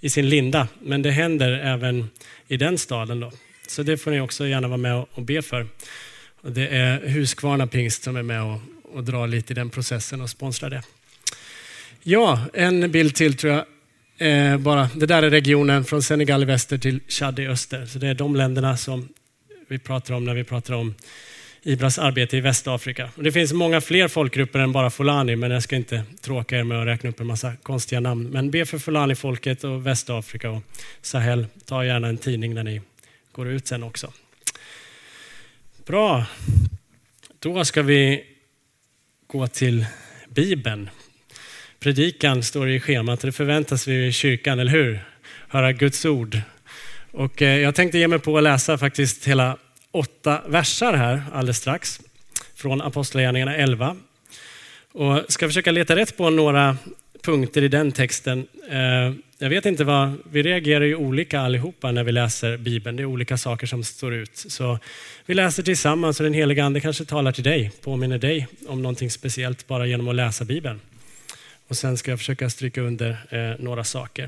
i 0.00 0.10
sin 0.10 0.28
linda. 0.28 0.68
Men 0.82 1.02
det 1.02 1.10
händer 1.10 1.50
även 1.50 2.10
i 2.48 2.56
den 2.56 2.78
staden. 2.78 3.20
Då. 3.20 3.32
Så 3.68 3.82
det 3.82 3.96
får 3.96 4.10
ni 4.10 4.20
också 4.20 4.46
gärna 4.46 4.68
vara 4.68 4.78
med 4.78 5.04
och 5.14 5.22
be 5.22 5.42
för. 5.42 5.66
Och 6.40 6.52
det 6.52 6.68
är 6.68 7.08
Huskvarna 7.08 7.66
pingst 7.66 8.02
som 8.02 8.16
är 8.16 8.22
med 8.22 8.42
och, 8.42 8.60
och 8.92 9.04
drar 9.04 9.26
lite 9.26 9.52
i 9.52 9.54
den 9.54 9.70
processen 9.70 10.20
och 10.20 10.30
sponsrar 10.30 10.70
det. 10.70 10.82
Ja, 12.02 12.40
en 12.52 12.90
bild 12.90 13.14
till 13.14 13.36
tror 13.36 13.52
jag 13.52 13.64
Eh, 14.18 14.56
bara, 14.58 14.90
det 14.94 15.06
där 15.06 15.22
är 15.22 15.30
regionen 15.30 15.84
från 15.84 16.02
Senegal 16.02 16.42
i 16.42 16.44
väster 16.44 16.78
till 16.78 17.00
Chad 17.08 17.38
i 17.38 17.46
öster. 17.46 17.86
Så 17.86 17.98
det 17.98 18.08
är 18.08 18.14
de 18.14 18.36
länderna 18.36 18.76
som 18.76 19.08
vi 19.68 19.78
pratar 19.78 20.14
om 20.14 20.24
när 20.24 20.34
vi 20.34 20.44
pratar 20.44 20.74
om 20.74 20.94
Ibras 21.62 21.98
arbete 21.98 22.36
i 22.36 22.40
Västafrika. 22.40 23.10
Och 23.16 23.22
det 23.22 23.32
finns 23.32 23.52
många 23.52 23.80
fler 23.80 24.08
folkgrupper 24.08 24.58
än 24.58 24.72
bara 24.72 24.90
Fulani, 24.90 25.36
men 25.36 25.50
jag 25.50 25.62
ska 25.62 25.76
inte 25.76 26.02
tråka 26.20 26.58
er 26.58 26.64
med 26.64 26.80
att 26.80 26.86
räkna 26.86 27.10
upp 27.10 27.20
en 27.20 27.26
massa 27.26 27.56
konstiga 27.56 28.00
namn. 28.00 28.30
Men 28.30 28.50
be 28.50 28.66
för 28.66 28.78
Fulani-folket 28.78 29.64
och 29.64 29.86
Västafrika 29.86 30.50
och 30.50 30.62
Sahel. 31.02 31.46
Ta 31.64 31.84
gärna 31.84 32.08
en 32.08 32.18
tidning 32.18 32.54
när 32.54 32.64
ni 32.64 32.80
går 33.32 33.48
ut 33.48 33.66
sen 33.66 33.82
också. 33.82 34.12
Bra. 35.86 36.26
Då 37.38 37.64
ska 37.64 37.82
vi 37.82 38.24
gå 39.26 39.46
till 39.46 39.86
Bibeln. 40.28 40.90
Predikan 41.80 42.42
står 42.42 42.68
i 42.68 42.80
schemat, 42.80 43.20
det 43.20 43.32
förväntas 43.32 43.88
vi 43.88 44.06
i 44.06 44.12
kyrkan, 44.12 44.58
eller 44.58 44.72
hur? 44.72 45.00
Höra 45.48 45.72
Guds 45.72 46.04
ord. 46.04 46.40
Och 47.12 47.42
eh, 47.42 47.58
jag 47.58 47.74
tänkte 47.74 47.98
ge 47.98 48.08
mig 48.08 48.18
på 48.18 48.36
att 48.36 48.42
läsa 48.42 48.78
faktiskt 48.78 49.28
hela 49.28 49.56
åtta 49.90 50.42
versar 50.46 50.92
här 50.92 51.22
alldeles 51.32 51.56
strax 51.56 52.00
från 52.54 52.80
Apostlagärningarna 52.80 53.56
11. 53.56 53.96
Och 54.92 55.24
ska 55.28 55.46
försöka 55.46 55.70
leta 55.70 55.96
rätt 55.96 56.16
på 56.16 56.30
några 56.30 56.76
punkter 57.22 57.62
i 57.62 57.68
den 57.68 57.92
texten. 57.92 58.46
Eh, 58.70 59.14
jag 59.38 59.48
vet 59.50 59.66
inte 59.66 59.84
vad, 59.84 60.12
vi 60.30 60.42
reagerar 60.42 60.84
ju 60.84 60.94
olika 60.94 61.40
allihopa 61.40 61.92
när 61.92 62.04
vi 62.04 62.12
läser 62.12 62.56
Bibeln. 62.56 62.96
Det 62.96 63.02
är 63.02 63.04
olika 63.04 63.36
saker 63.36 63.66
som 63.66 63.84
står 63.84 64.14
ut. 64.14 64.36
Så 64.36 64.78
vi 65.26 65.34
läser 65.34 65.62
tillsammans 65.62 66.20
och 66.20 66.24
den 66.24 66.34
heliga 66.34 66.64
Ande 66.64 66.80
kanske 66.80 67.04
talar 67.04 67.32
till 67.32 67.44
dig, 67.44 67.70
påminner 67.82 68.18
dig 68.18 68.46
om 68.68 68.82
någonting 68.82 69.10
speciellt 69.10 69.66
bara 69.66 69.86
genom 69.86 70.08
att 70.08 70.14
läsa 70.14 70.44
Bibeln. 70.44 70.80
Och 71.68 71.76
sen 71.76 71.96
ska 71.96 72.10
jag 72.10 72.18
försöka 72.18 72.50
stryka 72.50 72.80
under 72.80 73.10
eh, 73.30 73.64
några 73.64 73.84
saker. 73.84 74.22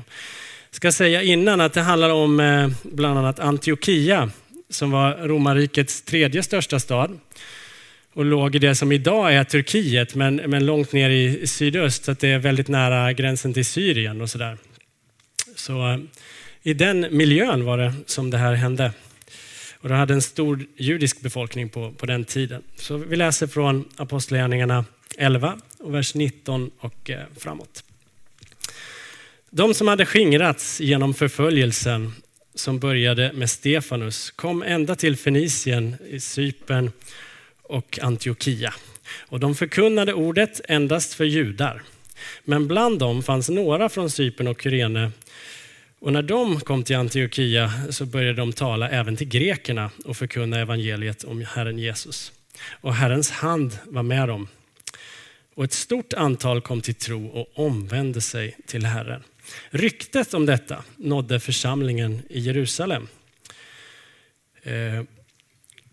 Jag 0.69 0.75
ska 0.75 0.91
säga 0.91 1.21
innan 1.21 1.61
att 1.61 1.73
det 1.73 1.81
handlar 1.81 2.09
om 2.09 2.39
eh, 2.39 2.69
bland 2.83 3.19
annat 3.19 3.39
Antiochia 3.39 4.31
som 4.69 4.91
var 4.91 5.27
romarrikets 5.27 6.01
tredje 6.01 6.43
största 6.43 6.79
stad 6.79 7.19
och 8.13 8.25
låg 8.25 8.55
i 8.55 8.59
det 8.59 8.75
som 8.75 8.91
idag 8.91 9.35
är 9.35 9.43
Turkiet 9.43 10.15
men, 10.15 10.35
men 10.35 10.65
långt 10.65 10.93
ner 10.93 11.09
i 11.09 11.47
sydöst 11.47 12.03
så 12.03 12.11
att 12.11 12.19
det 12.19 12.27
är 12.27 12.39
väldigt 12.39 12.67
nära 12.67 13.13
gränsen 13.13 13.53
till 13.53 13.65
Syrien 13.65 14.21
och 14.21 14.29
sådär. 14.29 14.57
Så 15.55 15.91
eh, 15.91 15.99
i 16.63 16.73
den 16.73 17.07
miljön 17.11 17.65
var 17.65 17.77
det 17.77 17.93
som 18.05 18.29
det 18.29 18.37
här 18.37 18.53
hände. 18.53 18.91
Och 19.79 19.89
det 19.89 19.95
hade 19.95 20.13
en 20.13 20.21
stor 20.21 20.65
judisk 20.77 21.21
befolkning 21.21 21.69
på, 21.69 21.91
på 21.91 22.05
den 22.05 22.25
tiden. 22.25 22.61
Så 22.75 22.97
vi 22.97 23.15
läser 23.15 23.47
från 23.47 23.85
Apostlagärningarna 23.95 24.85
11 25.17 25.57
och 25.79 25.93
vers 25.93 26.15
19 26.15 26.71
och 26.79 27.09
eh, 27.09 27.19
framåt. 27.37 27.83
De 29.49 29.73
som 29.73 29.87
hade 29.87 30.05
skingrats 30.05 30.81
genom 30.81 31.13
förföljelsen 31.13 32.13
som 32.55 32.79
började 32.79 33.31
med 33.33 33.49
Stefanus 33.49 34.31
kom 34.31 34.63
ända 34.63 34.95
till 34.95 35.17
Fenicien, 35.17 35.95
i 36.09 36.19
Cypern 36.19 36.91
och 37.63 37.99
Antiochia. 38.01 38.73
Och 39.19 39.39
de 39.39 39.55
förkunnade 39.55 40.13
ordet 40.13 40.61
endast 40.67 41.13
för 41.13 41.25
judar. 41.25 41.81
Men 42.43 42.67
bland 42.67 42.99
dem 42.99 43.23
fanns 43.23 43.49
några 43.49 43.89
från 43.89 44.09
Cypern 44.09 44.47
och 44.47 44.61
Kyrene. 44.61 45.11
Och 45.99 46.13
när 46.13 46.21
de 46.21 46.59
kom 46.59 46.83
till 46.83 46.95
Antiochia 46.95 47.71
så 47.89 48.05
började 48.05 48.37
de 48.37 48.53
tala 48.53 48.89
även 48.89 49.15
till 49.17 49.27
grekerna 49.27 49.91
och 50.05 50.17
förkunna 50.17 50.59
evangeliet 50.59 51.23
om 51.23 51.41
Herren 51.41 51.79
Jesus. 51.79 52.31
Och 52.69 52.95
Herrens 52.95 53.31
hand 53.31 53.77
var 53.85 54.03
med 54.03 54.27
dem 54.27 54.47
och 55.55 55.63
ett 55.63 55.73
stort 55.73 56.13
antal 56.13 56.61
kom 56.61 56.81
till 56.81 56.95
tro 56.95 57.27
och 57.27 57.65
omvände 57.65 58.21
sig 58.21 58.57
till 58.65 58.85
Herren. 58.85 59.23
Ryktet 59.69 60.33
om 60.33 60.45
detta 60.45 60.83
nådde 60.97 61.39
församlingen 61.39 62.21
i 62.29 62.39
Jerusalem. 62.39 63.07
Eh, 64.63 65.03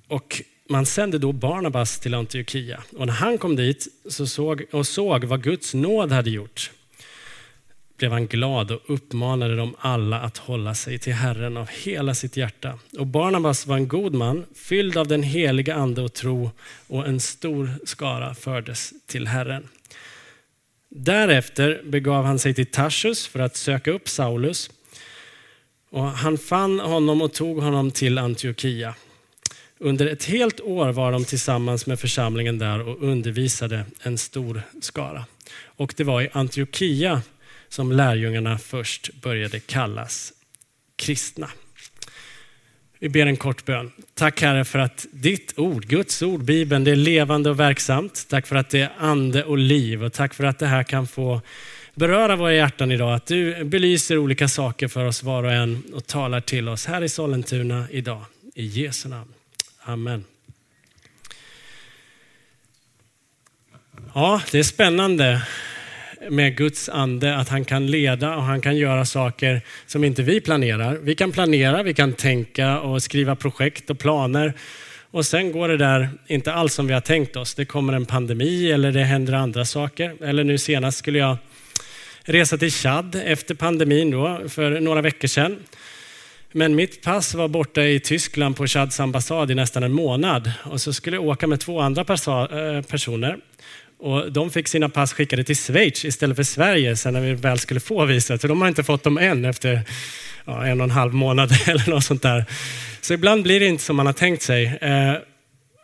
och 0.08 0.42
man 0.68 0.86
sände 0.86 1.18
då 1.18 1.32
Barnabas 1.32 2.00
till 2.00 2.14
Antiochia. 2.14 2.82
Och 2.96 3.06
när 3.06 3.14
han 3.14 3.38
kom 3.38 3.56
dit 3.56 3.88
så 4.08 4.26
såg, 4.26 4.64
och 4.72 4.86
såg 4.86 5.24
vad 5.24 5.42
Guds 5.42 5.74
nåd 5.74 6.12
hade 6.12 6.30
gjort 6.30 6.70
blev 7.98 8.12
han 8.12 8.26
glad 8.26 8.70
och 8.70 8.80
uppmanade 8.86 9.56
dem 9.56 9.74
alla 9.78 10.20
att 10.20 10.38
hålla 10.38 10.74
sig 10.74 10.98
till 10.98 11.12
Herren 11.12 11.56
av 11.56 11.68
hela 11.68 12.14
sitt 12.14 12.36
hjärta. 12.36 12.78
Och 12.98 13.06
Barnabas 13.06 13.66
var 13.66 13.76
en 13.76 13.88
god 13.88 14.14
man, 14.14 14.44
fylld 14.54 14.96
av 14.96 15.06
den 15.06 15.22
heliga 15.22 15.74
ande 15.74 16.02
och 16.02 16.12
tro 16.12 16.50
och 16.86 17.06
en 17.06 17.20
stor 17.20 17.70
skara 17.84 18.34
fördes 18.34 18.92
till 19.06 19.26
Herren. 19.26 19.68
Därefter 20.90 21.82
begav 21.84 22.24
han 22.24 22.38
sig 22.38 22.54
till 22.54 22.66
Tarsus 22.66 23.26
för 23.26 23.40
att 23.40 23.56
söka 23.56 23.90
upp 23.90 24.08
Saulus 24.08 24.70
och 25.90 26.04
han 26.04 26.38
fann 26.38 26.80
honom 26.80 27.22
och 27.22 27.32
tog 27.32 27.62
honom 27.62 27.90
till 27.90 28.18
Antiochia. 28.18 28.94
Under 29.78 30.06
ett 30.06 30.24
helt 30.24 30.60
år 30.60 30.92
var 30.92 31.12
de 31.12 31.24
tillsammans 31.24 31.86
med 31.86 32.00
församlingen 32.00 32.58
där 32.58 32.88
och 32.88 33.02
undervisade 33.02 33.84
en 34.02 34.18
stor 34.18 34.62
skara. 34.80 35.24
Och 35.64 35.94
det 35.96 36.04
var 36.04 36.22
i 36.22 36.28
Antiochia 36.32 37.22
som 37.68 37.92
lärjungarna 37.92 38.58
först 38.58 39.10
började 39.22 39.60
kallas 39.60 40.32
kristna. 40.96 41.48
Vi 42.98 43.08
ber 43.08 43.26
en 43.26 43.36
kort 43.36 43.64
bön. 43.64 43.92
Tack 44.14 44.42
Herre 44.42 44.64
för 44.64 44.78
att 44.78 45.06
ditt 45.12 45.58
ord, 45.58 45.86
Guds 45.86 46.22
ord, 46.22 46.44
Bibeln, 46.44 46.84
det 46.84 46.90
är 46.90 46.96
levande 46.96 47.50
och 47.50 47.60
verksamt. 47.60 48.26
Tack 48.28 48.46
för 48.46 48.56
att 48.56 48.70
det 48.70 48.80
är 48.80 48.92
ande 48.98 49.44
och 49.44 49.58
liv 49.58 50.04
och 50.04 50.12
tack 50.12 50.34
för 50.34 50.44
att 50.44 50.58
det 50.58 50.66
här 50.66 50.82
kan 50.82 51.06
få 51.06 51.40
beröra 51.94 52.36
våra 52.36 52.54
hjärtan 52.54 52.92
idag. 52.92 53.14
Att 53.14 53.26
du 53.26 53.64
belyser 53.64 54.18
olika 54.18 54.48
saker 54.48 54.88
för 54.88 55.04
oss 55.04 55.22
var 55.22 55.42
och 55.42 55.52
en 55.52 55.82
och 55.94 56.06
talar 56.06 56.40
till 56.40 56.68
oss 56.68 56.86
här 56.86 57.02
i 57.02 57.08
Sollentuna 57.08 57.86
idag. 57.90 58.24
I 58.54 58.66
Jesu 58.66 59.08
namn. 59.08 59.32
Amen. 59.80 60.24
Ja, 64.14 64.42
det 64.50 64.58
är 64.58 64.62
spännande 64.62 65.42
med 66.30 66.56
Guds 66.56 66.88
ande 66.88 67.36
att 67.36 67.48
han 67.48 67.64
kan 67.64 67.86
leda 67.86 68.36
och 68.36 68.42
han 68.42 68.60
kan 68.60 68.76
göra 68.76 69.04
saker 69.04 69.60
som 69.86 70.04
inte 70.04 70.22
vi 70.22 70.40
planerar. 70.40 70.98
Vi 71.02 71.14
kan 71.14 71.32
planera, 71.32 71.82
vi 71.82 71.94
kan 71.94 72.12
tänka 72.12 72.80
och 72.80 73.02
skriva 73.02 73.36
projekt 73.36 73.90
och 73.90 73.98
planer 73.98 74.54
och 75.10 75.26
sen 75.26 75.52
går 75.52 75.68
det 75.68 75.76
där 75.76 76.08
inte 76.26 76.52
alls 76.52 76.74
som 76.74 76.86
vi 76.86 76.94
har 76.94 77.00
tänkt 77.00 77.36
oss. 77.36 77.54
Det 77.54 77.64
kommer 77.64 77.92
en 77.92 78.06
pandemi 78.06 78.70
eller 78.70 78.92
det 78.92 79.04
händer 79.04 79.32
andra 79.32 79.64
saker. 79.64 80.24
Eller 80.24 80.44
nu 80.44 80.58
senast 80.58 80.98
skulle 80.98 81.18
jag 81.18 81.36
resa 82.22 82.58
till 82.58 82.70
Chad 82.70 83.20
efter 83.24 83.54
pandemin 83.54 84.10
då, 84.10 84.40
för 84.48 84.80
några 84.80 85.00
veckor 85.00 85.28
sedan. 85.28 85.56
Men 86.52 86.74
mitt 86.74 87.02
pass 87.02 87.34
var 87.34 87.48
borta 87.48 87.84
i 87.84 88.00
Tyskland 88.00 88.56
på 88.56 88.66
Chads 88.66 89.00
ambassad 89.00 89.50
i 89.50 89.54
nästan 89.54 89.82
en 89.82 89.92
månad 89.92 90.52
och 90.64 90.80
så 90.80 90.92
skulle 90.92 91.16
jag 91.16 91.26
åka 91.26 91.46
med 91.46 91.60
två 91.60 91.80
andra 91.80 92.00
eh, 92.02 92.82
personer. 92.82 93.36
Och 93.98 94.32
de 94.32 94.50
fick 94.50 94.68
sina 94.68 94.88
pass 94.88 95.12
skickade 95.12 95.44
till 95.44 95.56
Schweiz 95.56 96.04
istället 96.04 96.36
för 96.36 96.42
Sverige 96.42 96.96
sen 96.96 97.14
när 97.14 97.20
vi 97.20 97.34
väl 97.34 97.58
skulle 97.58 97.80
få 97.80 98.04
visat. 98.04 98.40
Så 98.40 98.48
de 98.48 98.60
har 98.60 98.68
inte 98.68 98.84
fått 98.84 99.02
dem 99.02 99.18
än 99.18 99.44
efter 99.44 99.82
ja, 100.44 100.66
en 100.66 100.80
och 100.80 100.84
en 100.84 100.90
halv 100.90 101.14
månad 101.14 101.52
eller 101.66 101.90
något 101.90 102.04
sånt 102.04 102.22
där. 102.22 102.44
Så 103.00 103.14
ibland 103.14 103.42
blir 103.42 103.60
det 103.60 103.66
inte 103.66 103.84
som 103.84 103.96
man 103.96 104.06
har 104.06 104.12
tänkt 104.12 104.42
sig. 104.42 104.66
Eh, 104.80 105.14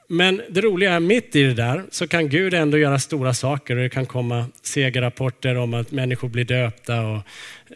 men 0.08 0.42
det 0.48 0.60
roliga 0.60 0.92
är 0.92 1.00
mitt 1.00 1.36
i 1.36 1.42
det 1.42 1.54
där 1.54 1.84
så 1.90 2.08
kan 2.08 2.28
Gud 2.28 2.54
ändå 2.54 2.78
göra 2.78 2.98
stora 2.98 3.34
saker 3.34 3.76
och 3.76 3.82
det 3.82 3.88
kan 3.88 4.06
komma 4.06 4.46
segerrapporter 4.62 5.56
om 5.56 5.74
att 5.74 5.90
människor 5.90 6.28
blir 6.28 6.44
döpta 6.44 7.00
och 7.00 7.16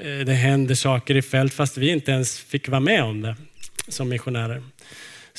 eh, 0.00 0.18
det 0.26 0.33
händer 0.33 0.75
saker 0.75 1.16
i 1.16 1.23
fält 1.23 1.54
fast 1.54 1.76
vi 1.76 1.90
inte 1.90 2.11
ens 2.11 2.38
fick 2.38 2.68
vara 2.68 2.80
med 2.80 3.02
om 3.02 3.23
det 3.23 3.37
som 3.88 4.09
missionärer. 4.09 4.62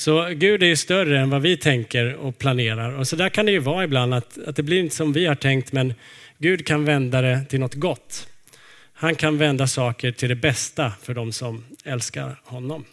Så 0.00 0.28
Gud 0.34 0.62
är 0.62 0.66
ju 0.66 0.76
större 0.76 1.18
än 1.18 1.30
vad 1.30 1.42
vi 1.42 1.56
tänker 1.56 2.14
och 2.14 2.38
planerar. 2.38 2.92
Och 2.92 3.08
så 3.08 3.16
där 3.16 3.28
kan 3.28 3.46
det 3.46 3.52
ju 3.52 3.58
vara 3.58 3.84
ibland, 3.84 4.14
att, 4.14 4.38
att 4.46 4.56
det 4.56 4.62
blir 4.62 4.78
inte 4.78 4.96
som 4.96 5.12
vi 5.12 5.26
har 5.26 5.34
tänkt, 5.34 5.72
men 5.72 5.94
Gud 6.38 6.66
kan 6.66 6.84
vända 6.84 7.20
det 7.20 7.44
till 7.48 7.60
något 7.60 7.74
gott. 7.74 8.28
Han 8.92 9.14
kan 9.14 9.38
vända 9.38 9.66
saker 9.66 10.12
till 10.12 10.28
det 10.28 10.34
bästa 10.34 10.92
för 11.02 11.14
de 11.14 11.32
som 11.32 11.64
älskar 11.84 12.40
honom. 12.44 12.84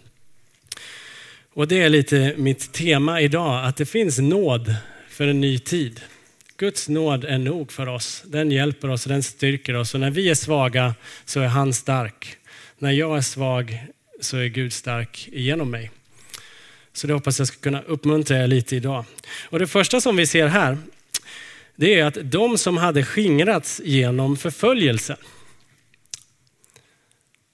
Och 1.53 1.67
det 1.67 1.81
är 1.81 1.89
lite 1.89 2.33
mitt 2.37 2.73
tema 2.73 3.21
idag, 3.21 3.65
att 3.65 3.77
det 3.77 3.85
finns 3.85 4.19
nåd 4.19 4.75
för 5.09 5.27
en 5.27 5.41
ny 5.41 5.59
tid. 5.59 6.01
Guds 6.57 6.89
nåd 6.89 7.25
är 7.25 7.37
nog 7.37 7.71
för 7.71 7.87
oss. 7.87 8.23
Den 8.25 8.51
hjälper 8.51 8.89
oss 8.89 9.05
och 9.05 9.11
den 9.11 9.23
styrker 9.23 9.75
oss. 9.75 9.93
Och 9.93 9.99
när 9.99 10.11
vi 10.11 10.29
är 10.29 10.35
svaga 10.35 10.95
så 11.25 11.39
är 11.39 11.47
han 11.47 11.73
stark. 11.73 12.37
När 12.77 12.91
jag 12.91 13.17
är 13.17 13.21
svag 13.21 13.83
så 14.21 14.37
är 14.37 14.47
Gud 14.47 14.73
stark 14.73 15.29
genom 15.31 15.71
mig. 15.71 15.91
Så 16.97 17.07
det 17.07 17.13
hoppas 17.13 17.39
jag 17.39 17.47
ska 17.47 17.59
kunna 17.59 17.81
uppmuntra 17.81 18.37
er 18.37 18.47
lite 18.47 18.75
idag. 18.75 19.05
Och 19.49 19.59
det 19.59 19.67
första 19.67 20.01
som 20.01 20.15
vi 20.15 20.27
ser 20.27 20.47
här, 20.47 20.77
det 21.75 21.99
är 21.99 22.05
att 22.05 22.17
de 22.23 22.57
som 22.57 22.77
hade 22.77 23.05
skingrats 23.05 23.81
genom 23.83 24.37
förföljelse. 24.37 25.17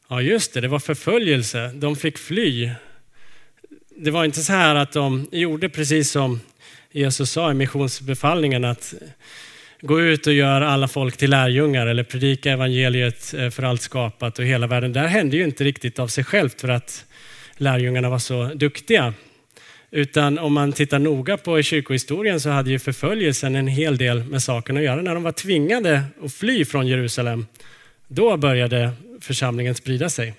Ja 0.10 0.22
just 0.22 0.54
det, 0.54 0.62
det 0.62 0.68
var 0.68 0.80
förföljelse. 0.80 1.72
De 1.76 1.96
fick 1.96 2.18
fly. 2.18 2.72
Det 3.98 4.12
var 4.12 4.26
inte 4.26 4.44
så 4.44 4.54
här 4.54 4.76
att 4.76 4.92
de 4.92 5.28
gjorde 5.32 5.70
precis 5.70 6.12
som 6.12 6.40
Jesus 6.92 7.32
sa 7.32 7.52
i 7.52 7.54
missionsbefallningen 7.54 8.66
att 8.66 8.94
gå 9.82 10.02
ut 10.02 10.28
och 10.28 10.34
göra 10.34 10.70
alla 10.70 10.88
folk 10.88 11.18
till 11.18 11.30
lärjungar 11.30 11.88
eller 11.88 12.04
predika 12.04 12.52
evangeliet 12.52 13.34
eh, 13.34 13.50
för 13.50 13.64
allt 13.64 13.82
skapat 13.82 14.40
och 14.40 14.46
hela 14.46 14.68
världen. 14.68 14.94
Det 14.94 15.00
här 15.00 15.08
hände 15.08 15.38
ju 15.38 15.44
inte 15.44 15.64
riktigt 15.64 16.00
av 16.00 16.08
sig 16.08 16.24
självt 16.24 16.62
för 16.62 16.68
att 16.68 17.06
lärjungarna 17.58 18.10
var 18.10 18.20
så 18.20 18.44
duktiga. 18.44 19.14
Utan 19.96 20.40
om 20.40 20.54
man 20.54 20.72
tittar 20.72 21.00
noga 21.00 21.38
på 21.38 21.62
kyrkohistorien 21.62 22.40
så 22.40 22.50
hade 22.50 22.70
ju 22.70 22.80
förföljelsen 22.80 23.56
en 23.56 23.68
hel 23.68 23.98
del 23.98 24.24
med 24.24 24.44
saken 24.44 24.78
att 24.78 24.84
göra. 24.84 25.02
När 25.02 25.14
de 25.14 25.24
var 25.24 25.32
tvingade 25.32 26.04
att 26.24 26.34
fly 26.34 26.66
från 26.66 26.88
Jerusalem, 26.88 27.46
då 28.08 28.38
började 28.38 28.92
församlingen 29.22 29.76
sprida 29.76 30.10
sig. 30.10 30.34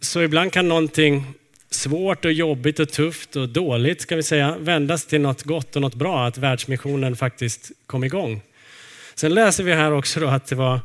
Så 0.00 0.22
ibland 0.22 0.52
kan 0.52 0.68
någonting 0.68 1.24
svårt 1.70 2.24
och 2.24 2.32
jobbigt 2.32 2.80
och 2.80 2.88
tufft 2.88 3.36
och 3.36 3.48
dåligt 3.48 4.00
ska 4.00 4.16
vi 4.16 4.22
säga 4.22 4.56
vändas 4.58 5.06
till 5.06 5.20
något 5.20 5.42
gott 5.42 5.76
och 5.76 5.82
något 5.82 5.94
bra, 5.94 6.26
att 6.26 6.38
världsmissionen 6.38 7.16
faktiskt 7.16 7.70
kom 7.86 8.04
igång. 8.04 8.42
Sen 9.14 9.34
läser 9.34 9.64
vi 9.64 9.72
här 9.72 9.92
också 9.92 10.20
då 10.20 10.26
att 10.26 10.46
det 10.46 10.56
var 10.56 10.80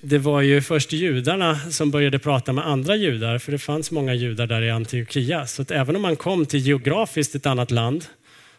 det 0.00 0.18
var 0.18 0.40
ju 0.40 0.60
först 0.60 0.92
judarna 0.92 1.60
som 1.70 1.90
började 1.90 2.18
prata 2.18 2.52
med 2.52 2.66
andra 2.66 2.96
judar, 2.96 3.38
för 3.38 3.52
det 3.52 3.58
fanns 3.58 3.90
många 3.90 4.14
judar 4.14 4.46
där 4.46 4.62
i 4.62 4.70
Antiochia. 4.70 5.46
Så 5.46 5.62
att 5.62 5.70
även 5.70 5.96
om 5.96 6.02
man 6.02 6.16
kom 6.16 6.46
till 6.46 6.60
geografiskt 6.60 7.34
ett 7.34 7.46
annat 7.46 7.70
land 7.70 8.04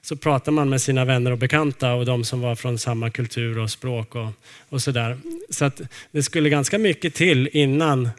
så 0.01 0.15
pratade 0.15 0.55
man 0.55 0.69
med 0.69 0.81
sina 0.81 1.05
vänner 1.05 1.31
och 1.31 1.38
bekanta 1.38 1.93
och 1.93 2.05
de 2.05 2.24
som 2.24 2.41
var 2.41 2.55
från 2.55 2.77
samma 2.77 3.10
kultur 3.10 3.58
och 3.58 3.72
språk 3.72 4.15
och, 4.15 4.27
och 4.69 4.81
sådär. 4.81 5.17
Så 5.50 5.65
att 5.65 5.81
det 6.12 6.24
skulle 6.24 6.50
ganska 6.50 6.77
mycket 6.77 7.13
till 7.13 7.50
innan 7.53 8.10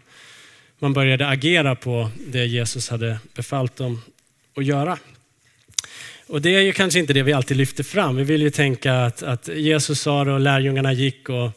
man 0.79 0.93
började 0.93 1.29
agera 1.29 1.75
på 1.75 2.11
det 2.27 2.47
Jesus 2.47 2.89
hade 2.89 3.19
befallt 3.35 3.77
dem 3.77 4.03
att 4.57 4.65
göra. 4.65 4.99
Och 6.27 6.43
det 6.43 6.55
är 6.55 6.61
ju 6.61 6.73
kanske 6.73 7.01
inte 7.01 7.13
det 7.13 7.23
vi 7.23 7.33
alltid 7.33 7.57
lyfter 7.57 7.85
fram. 7.85 8.17
Vi 8.17 8.25
vill 8.25 8.43
ju 8.43 8.51
tänka 8.51 9.05
att, 9.05 9.23
att 9.23 9.49
Jesus 9.49 10.01
sa 10.01 10.25
det 10.25 10.33
och 10.33 10.41
lärjungarna 10.41 10.93
gick 10.93 11.29
och 11.29 11.51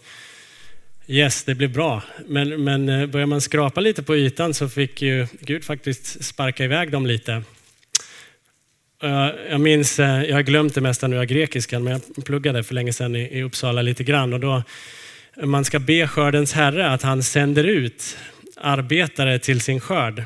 Yes, 1.08 1.44
det 1.44 1.56
blev 1.56 1.74
bra. 1.74 2.04
Men, 2.28 2.64
men 2.64 2.90
eh, 2.90 3.06
börjar 3.06 3.28
man 3.28 3.42
skrapa 3.42 3.82
lite 3.82 4.04
på 4.04 4.16
ytan 4.16 4.54
så 4.54 4.70
fick 4.70 5.02
ju 5.02 5.28
Gud 5.40 5.64
faktiskt 5.64 6.26
sparka 6.26 6.64
iväg 6.64 6.92
dem 6.92 7.06
lite. 7.06 7.44
Eh, 9.04 9.30
jag 9.50 9.62
minns, 9.62 10.00
eh, 10.00 10.24
jag 10.24 10.36
har 10.36 10.42
glömt 10.42 10.76
det 10.76 10.82
mesta 10.82 11.08
nu 11.08 11.20
av 11.20 11.26
grekiskan, 11.26 11.84
men 11.84 12.02
jag 12.16 12.26
pluggade 12.26 12.64
för 12.64 12.74
länge 12.74 12.94
sedan 12.94 13.16
i 13.16 13.44
Uppsala 13.44 13.82
lite 13.82 14.04
grann. 14.04 14.34
Och 14.34 14.40
då, 14.40 14.64
man 15.44 15.66
ska 15.66 15.80
be 15.80 16.08
skördens 16.08 16.54
herre 16.54 16.90
att 16.90 17.02
han 17.02 17.24
sänder 17.24 17.64
ut 17.64 18.18
arbetare 18.58 19.40
till 19.40 19.62
sin 19.62 19.80
skörd. 19.80 20.24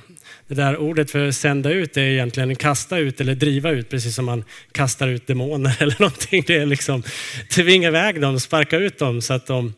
Det 0.48 0.54
där 0.54 0.78
ordet 0.78 1.12
för 1.12 1.32
sända 1.32 1.72
ut 1.72 1.98
är 1.98 2.02
egentligen 2.02 2.56
kasta 2.56 2.98
ut 2.98 3.22
eller 3.22 3.36
driva 3.36 3.72
ut, 3.72 3.90
precis 3.90 4.16
som 4.16 4.26
man 4.26 4.44
kastar 4.72 5.08
ut 5.08 5.28
demoner 5.28 5.76
eller 5.80 5.96
någonting. 6.00 6.44
Det 6.48 6.58
är 6.58 6.66
liksom 6.66 7.04
tvinga 7.52 7.88
iväg 7.88 8.22
dem, 8.22 8.40
sparka 8.40 8.78
ut 8.78 9.00
dem 9.00 9.22
så 9.22 9.34
att 9.34 9.48
de 9.48 9.74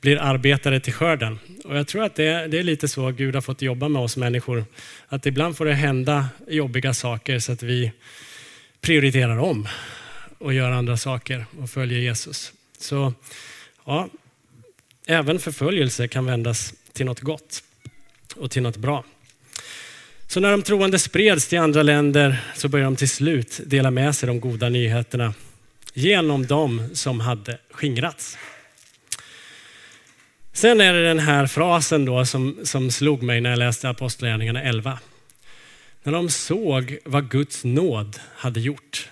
blir 0.00 0.18
arbetare 0.18 0.80
till 0.80 0.92
skörden. 0.92 1.38
Och 1.64 1.76
jag 1.76 1.86
tror 1.86 2.04
att 2.04 2.14
det 2.14 2.24
är, 2.24 2.48
det 2.48 2.58
är 2.58 2.62
lite 2.62 2.88
så 2.88 3.10
Gud 3.10 3.34
har 3.34 3.42
fått 3.42 3.62
jobba 3.62 3.88
med 3.88 4.02
oss 4.02 4.16
människor. 4.16 4.64
Att 5.08 5.26
ibland 5.26 5.56
får 5.56 5.64
det 5.64 5.74
hända 5.74 6.28
jobbiga 6.48 6.94
saker 6.94 7.38
så 7.38 7.52
att 7.52 7.62
vi 7.62 7.92
prioriterar 8.80 9.38
om 9.38 9.68
och 10.38 10.54
gör 10.54 10.70
andra 10.70 10.96
saker 10.96 11.46
och 11.58 11.70
följer 11.70 11.98
Jesus. 11.98 12.52
Så 12.78 13.12
ja, 13.84 14.08
även 15.06 15.38
förföljelse 15.38 16.08
kan 16.08 16.26
vändas 16.26 16.74
till 16.92 17.06
något 17.06 17.20
gott 17.20 17.62
och 18.36 18.50
till 18.50 18.62
något 18.62 18.76
bra. 18.76 19.04
Så 20.26 20.40
när 20.40 20.50
de 20.50 20.62
troende 20.62 20.98
spreds 20.98 21.48
till 21.48 21.58
andra 21.58 21.82
länder 21.82 22.40
så 22.54 22.68
började 22.68 22.86
de 22.86 22.96
till 22.96 23.08
slut 23.08 23.60
dela 23.66 23.90
med 23.90 24.16
sig 24.16 24.26
de 24.26 24.40
goda 24.40 24.68
nyheterna 24.68 25.34
genom 25.94 26.46
dem 26.46 26.88
som 26.94 27.20
hade 27.20 27.58
skingrats. 27.70 28.38
Sen 30.58 30.80
är 30.80 30.92
det 30.92 31.04
den 31.04 31.18
här 31.18 31.46
frasen 31.46 32.04
då 32.04 32.24
som, 32.24 32.58
som 32.62 32.90
slog 32.90 33.22
mig 33.22 33.40
när 33.40 33.50
jag 33.50 33.58
läste 33.58 33.88
Apostlagärningarna 33.88 34.62
11. 34.62 34.98
När 36.02 36.12
de 36.12 36.28
såg 36.28 36.98
vad 37.04 37.30
Guds 37.30 37.64
nåd 37.64 38.20
hade 38.36 38.60
gjort. 38.60 39.08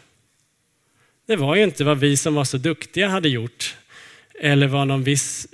Det 1.27 1.37
var 1.37 1.57
ju 1.57 1.63
inte 1.63 1.85
vad 1.85 1.99
vi 1.99 2.17
som 2.17 2.35
var 2.35 2.45
så 2.45 2.59
duktiga 2.59 3.09
hade 3.09 3.29
gjort 3.29 3.77
eller 4.41 4.67
vad 4.67 4.87
någon 4.89 5.03
viss 5.03 5.47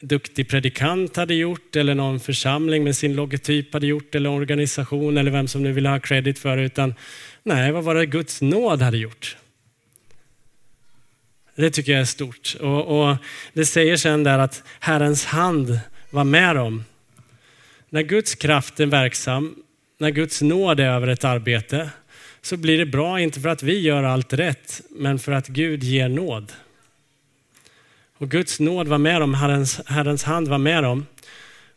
duktig 0.00 0.48
predikant 0.48 1.16
hade 1.16 1.34
gjort 1.34 1.76
eller 1.76 1.94
någon 1.94 2.20
församling 2.20 2.84
med 2.84 2.96
sin 2.96 3.14
logotyp 3.14 3.72
hade 3.72 3.86
gjort 3.86 4.14
eller 4.14 4.30
organisation 4.30 5.18
eller 5.18 5.30
vem 5.30 5.48
som 5.48 5.62
nu 5.62 5.72
vill 5.72 5.86
ha 5.86 6.00
credit 6.00 6.38
för 6.38 6.56
det, 6.56 6.62
utan 6.62 6.94
nej, 7.42 7.72
vad 7.72 7.84
var 7.84 7.94
det 7.94 8.06
Guds 8.06 8.42
nåd 8.42 8.82
hade 8.82 8.98
gjort? 8.98 9.36
Det 11.56 11.70
tycker 11.70 11.92
jag 11.92 12.00
är 12.00 12.04
stort. 12.04 12.56
Och, 12.60 13.00
och, 13.10 13.16
Det 13.52 13.66
säger 13.66 13.96
sen 13.96 14.24
där 14.24 14.38
att 14.38 14.62
Herrens 14.80 15.24
hand 15.24 15.78
var 16.10 16.24
med 16.24 16.56
dem. 16.56 16.84
När 17.90 18.02
Guds 18.02 18.34
kraft 18.34 18.80
är 18.80 18.86
verksam, 18.86 19.54
när 19.98 20.10
Guds 20.10 20.42
nåd 20.42 20.80
är 20.80 20.84
över 20.86 21.08
ett 21.08 21.24
arbete, 21.24 21.90
så 22.42 22.56
blir 22.56 22.78
det 22.78 22.86
bra, 22.86 23.20
inte 23.20 23.40
för 23.40 23.48
att 23.48 23.62
vi 23.62 23.80
gör 23.80 24.02
allt 24.02 24.32
rätt, 24.32 24.80
men 24.90 25.18
för 25.18 25.32
att 25.32 25.48
Gud 25.48 25.84
ger 25.84 26.08
nåd. 26.08 26.52
Och 28.18 28.30
Guds 28.30 28.60
nåd 28.60 28.88
var 28.88 28.98
med 28.98 29.20
dem, 29.20 29.34
Herrens, 29.34 29.80
Herrens 29.86 30.24
hand 30.24 30.48
var 30.48 30.58
med 30.58 30.82
dem. 30.82 31.06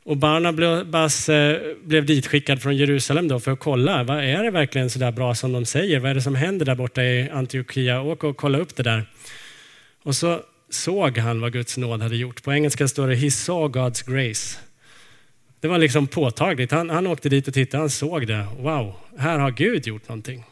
Och 0.04 0.18
Barnabas 0.18 1.30
eh, 1.30 1.62
blev 1.84 2.06
ditskickad 2.06 2.62
från 2.62 2.78
Jerusalem 2.78 3.28
då 3.28 3.40
för 3.40 3.52
att 3.52 3.60
kolla, 3.60 4.04
vad 4.04 4.24
är 4.24 4.44
det 4.44 4.52
verkligen 4.52 4.90
så 4.90 5.00
där 5.00 5.12
bra 5.12 5.36
som 5.36 5.52
de 5.52 5.66
säger? 5.66 6.00
Vad 6.00 6.12
är 6.12 6.16
det 6.16 6.22
som 6.22 6.36
händer 6.36 6.66
där 6.66 6.76
borta 6.76 7.04
i 7.04 7.30
Antiochia? 7.30 8.02
Åk 8.02 8.24
och 8.24 8.38
kolla 8.38 8.58
upp 8.58 8.76
det 8.76 8.84
där. 8.84 9.06
Och 10.04 10.16
så 10.16 10.42
såg 10.70 11.18
han 11.18 11.42
vad 11.42 11.54
Guds 11.54 11.78
nåd 11.78 12.02
hade 12.02 12.16
gjort. 12.16 12.44
På 12.44 12.54
engelska 12.54 12.88
står 12.88 13.08
det 13.08 13.16
He 13.16 13.32
saw 13.32 13.80
God's 13.80 14.12
grace. 14.12 14.60
Det 15.60 15.68
var 15.68 15.78
liksom 15.78 16.08
påtagligt. 16.08 16.72
Han, 16.72 16.90
han 16.90 17.08
åkte 17.08 17.30
dit 17.30 17.48
och 17.48 17.54
tittade, 17.54 17.82
han 17.82 17.90
såg 17.90 18.28
det. 18.28 18.48
Wow, 18.60 18.96
här 19.18 19.40
har 19.40 19.52
Gud 19.52 19.88
gjort 19.88 20.10
någonting. 20.10 20.44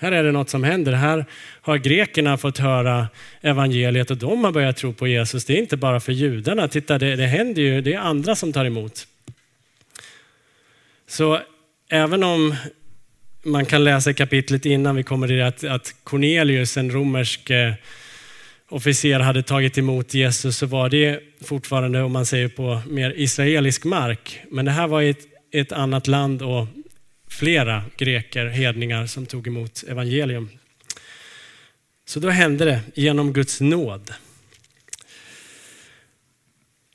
Här 0.00 0.12
är 0.12 0.24
det 0.24 0.32
något 0.32 0.50
som 0.50 0.64
händer. 0.64 0.92
Här 0.92 1.24
har 1.60 1.78
grekerna 1.78 2.36
fått 2.36 2.58
höra 2.58 3.08
evangeliet 3.40 4.10
och 4.10 4.16
de 4.16 4.44
har 4.44 4.52
börjat 4.52 4.76
tro 4.76 4.92
på 4.92 5.06
Jesus. 5.06 5.44
Det 5.44 5.52
är 5.52 5.58
inte 5.58 5.76
bara 5.76 6.00
för 6.00 6.12
judarna. 6.12 6.68
Titta, 6.68 6.98
det, 6.98 7.16
det 7.16 7.26
händer 7.26 7.62
ju. 7.62 7.80
Det 7.80 7.94
är 7.94 7.98
andra 7.98 8.36
som 8.36 8.52
tar 8.52 8.64
emot. 8.64 9.06
Så 11.06 11.40
även 11.88 12.24
om 12.24 12.56
man 13.42 13.66
kan 13.66 13.84
läsa 13.84 14.12
kapitlet 14.12 14.66
innan 14.66 14.96
vi 14.96 15.02
kommer 15.02 15.26
till 15.26 15.36
det 15.36 15.46
att, 15.46 15.64
att 15.64 15.94
Cornelius, 16.04 16.76
en 16.76 16.90
romersk 16.90 17.50
eh, 17.50 17.72
officer, 18.68 19.20
hade 19.20 19.42
tagit 19.42 19.78
emot 19.78 20.14
Jesus 20.14 20.56
så 20.56 20.66
var 20.66 20.88
det 20.88 21.20
fortfarande, 21.40 22.02
om 22.02 22.12
man 22.12 22.26
säger 22.26 22.48
på 22.48 22.80
mer 22.86 23.14
israelisk 23.16 23.84
mark. 23.84 24.40
Men 24.50 24.64
det 24.64 24.70
här 24.70 24.86
var 24.86 25.02
ett, 25.02 25.26
ett 25.52 25.72
annat 25.72 26.06
land 26.06 26.42
och 26.42 26.66
flera 27.30 27.82
greker, 27.96 28.46
hedningar, 28.46 29.06
som 29.06 29.26
tog 29.26 29.46
emot 29.46 29.84
evangelium. 29.88 30.48
Så 32.06 32.20
då 32.20 32.28
hände 32.28 32.64
det 32.64 32.80
genom 32.94 33.32
Guds 33.32 33.60
nåd. 33.60 34.12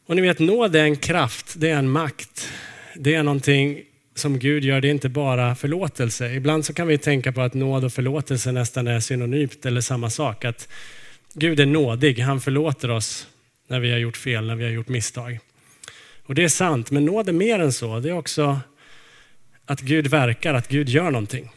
Och 0.06 0.16
ni 0.16 0.22
vet, 0.22 0.40
nåd 0.40 0.76
är 0.76 0.84
en 0.84 0.96
kraft, 0.96 1.54
det 1.58 1.70
är 1.70 1.78
en 1.78 1.90
makt. 1.90 2.50
Det 2.96 3.16
är 3.16 3.24
någonting 3.24 3.82
som 4.16 4.40
Gud 4.40 4.64
gör, 4.64 4.82
det 4.82 4.88
är 4.88 4.92
inte 4.92 5.10
bara 5.10 5.56
förlåtelse. 5.56 6.34
Ibland 6.34 6.66
så 6.66 6.74
kan 6.74 6.88
vi 6.88 6.98
tänka 6.98 7.32
på 7.32 7.42
att 7.42 7.54
nåd 7.54 7.84
och 7.84 7.94
förlåtelse 7.94 8.52
nästan 8.52 8.88
är 8.88 9.00
synonymt 9.00 9.66
eller 9.66 9.82
samma 9.82 10.10
sak. 10.10 10.46
Att 10.46 10.68
Gud 11.36 11.60
är 11.60 11.66
nådig, 11.66 12.20
han 12.20 12.42
förlåter 12.42 12.92
oss 12.92 13.28
när 13.68 13.80
vi 13.80 13.92
har 13.92 13.98
gjort 13.98 14.18
fel, 14.18 14.48
när 14.48 14.56
vi 14.56 14.64
har 14.64 14.72
gjort 14.72 14.88
misstag. 14.88 15.40
Och 16.26 16.36
det 16.36 16.44
är 16.44 16.48
sant, 16.48 16.92
men 16.92 17.06
nåd 17.06 17.30
är 17.30 17.34
mer 17.34 17.60
än 17.60 17.74
så. 17.74 18.00
Det 18.00 18.10
är 18.10 18.18
också 18.18 18.60
att 19.66 19.82
Gud 19.82 20.08
verkar, 20.08 20.54
att 20.54 20.68
Gud 20.68 20.90
gör 20.90 21.12
någonting. 21.12 21.50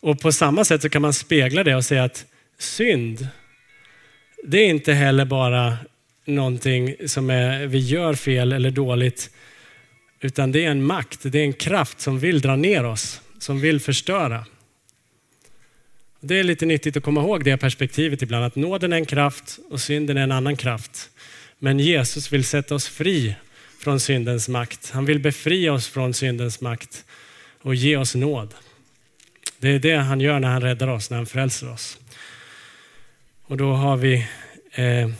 Och 0.00 0.20
på 0.20 0.32
samma 0.32 0.64
sätt 0.64 0.82
så 0.82 0.88
kan 0.88 1.02
man 1.02 1.12
spegla 1.12 1.64
det 1.64 1.74
och 1.76 1.84
säga 1.84 2.04
att 2.04 2.26
synd, 2.58 3.28
det 4.44 4.58
är 4.58 4.68
inte 4.68 4.92
heller 4.92 5.24
bara 5.24 5.76
någonting 6.24 6.96
som 7.06 7.30
är, 7.30 7.66
vi 7.66 7.78
gör 7.78 8.14
fel 8.14 8.52
eller 8.52 8.70
dåligt, 8.70 9.30
utan 10.20 10.52
det 10.52 10.64
är 10.64 10.70
en 10.70 10.84
makt, 10.84 11.20
det 11.22 11.38
är 11.38 11.44
en 11.44 11.52
kraft 11.52 12.00
som 12.00 12.18
vill 12.18 12.40
dra 12.40 12.56
ner 12.56 12.84
oss, 12.84 13.20
som 13.38 13.60
vill 13.60 13.80
förstöra. 13.80 14.44
Det 16.24 16.38
är 16.38 16.44
lite 16.44 16.66
nyttigt 16.66 16.96
att 16.96 17.02
komma 17.02 17.20
ihåg 17.20 17.44
det 17.44 17.56
perspektivet 17.56 18.22
ibland, 18.22 18.44
att 18.44 18.56
nåden 18.56 18.92
är 18.92 18.96
en 18.96 19.06
kraft 19.06 19.58
och 19.70 19.80
synden 19.80 20.16
är 20.16 20.22
en 20.22 20.32
annan 20.32 20.56
kraft. 20.56 21.10
Men 21.58 21.78
Jesus 21.78 22.32
vill 22.32 22.44
sätta 22.44 22.74
oss 22.74 22.88
fri 22.88 23.34
från 23.78 24.00
syndens 24.00 24.48
makt. 24.48 24.90
Han 24.90 25.04
vill 25.04 25.18
befria 25.18 25.72
oss 25.72 25.88
från 25.88 26.14
syndens 26.14 26.60
makt 26.60 27.04
och 27.62 27.74
ge 27.74 27.96
oss 27.96 28.14
nåd. 28.14 28.54
Det 29.58 29.68
är 29.68 29.78
det 29.78 29.96
han 29.96 30.20
gör 30.20 30.40
när 30.40 30.48
han 30.48 30.62
räddar 30.62 30.88
oss, 30.88 31.10
när 31.10 31.16
han 31.16 31.26
frälser 31.26 31.72
oss. 31.72 31.98
Och 33.42 33.56
då 33.56 33.72
har 33.72 33.96
vi 33.96 34.26
eh, 34.72 35.10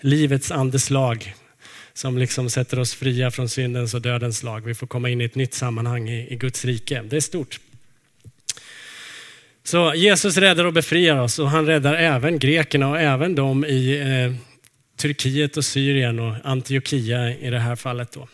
livets 0.00 0.50
andeslag 0.50 1.34
som 1.92 2.18
liksom 2.18 2.50
sätter 2.50 2.78
oss 2.78 2.94
fria 2.94 3.30
från 3.30 3.48
syndens 3.48 3.94
och 3.94 4.02
dödens 4.02 4.42
lag. 4.42 4.64
Vi 4.64 4.74
får 4.74 4.86
komma 4.86 5.08
in 5.08 5.20
i 5.20 5.24
ett 5.24 5.34
nytt 5.34 5.54
sammanhang 5.54 6.08
i, 6.08 6.32
i 6.32 6.36
Guds 6.36 6.64
rike. 6.64 7.02
Det 7.02 7.16
är 7.16 7.20
stort. 7.20 7.60
Så 9.64 9.94
Jesus 9.94 10.36
räddar 10.36 10.64
och 10.64 10.72
befriar 10.72 11.20
oss 11.20 11.38
och 11.38 11.50
han 11.50 11.66
räddar 11.66 11.94
även 11.94 12.38
grekerna 12.38 12.88
och 12.88 13.00
även 13.00 13.34
de 13.34 13.64
i 13.64 14.00
eh, 14.00 14.34
Turkiet 14.96 15.56
och 15.56 15.64
Syrien 15.64 16.18
och 16.18 16.34
Antiochia 16.44 17.38
i 17.38 17.50
det 17.50 17.58
här 17.58 17.76
fallet. 17.76 18.12
Då. 18.12 18.28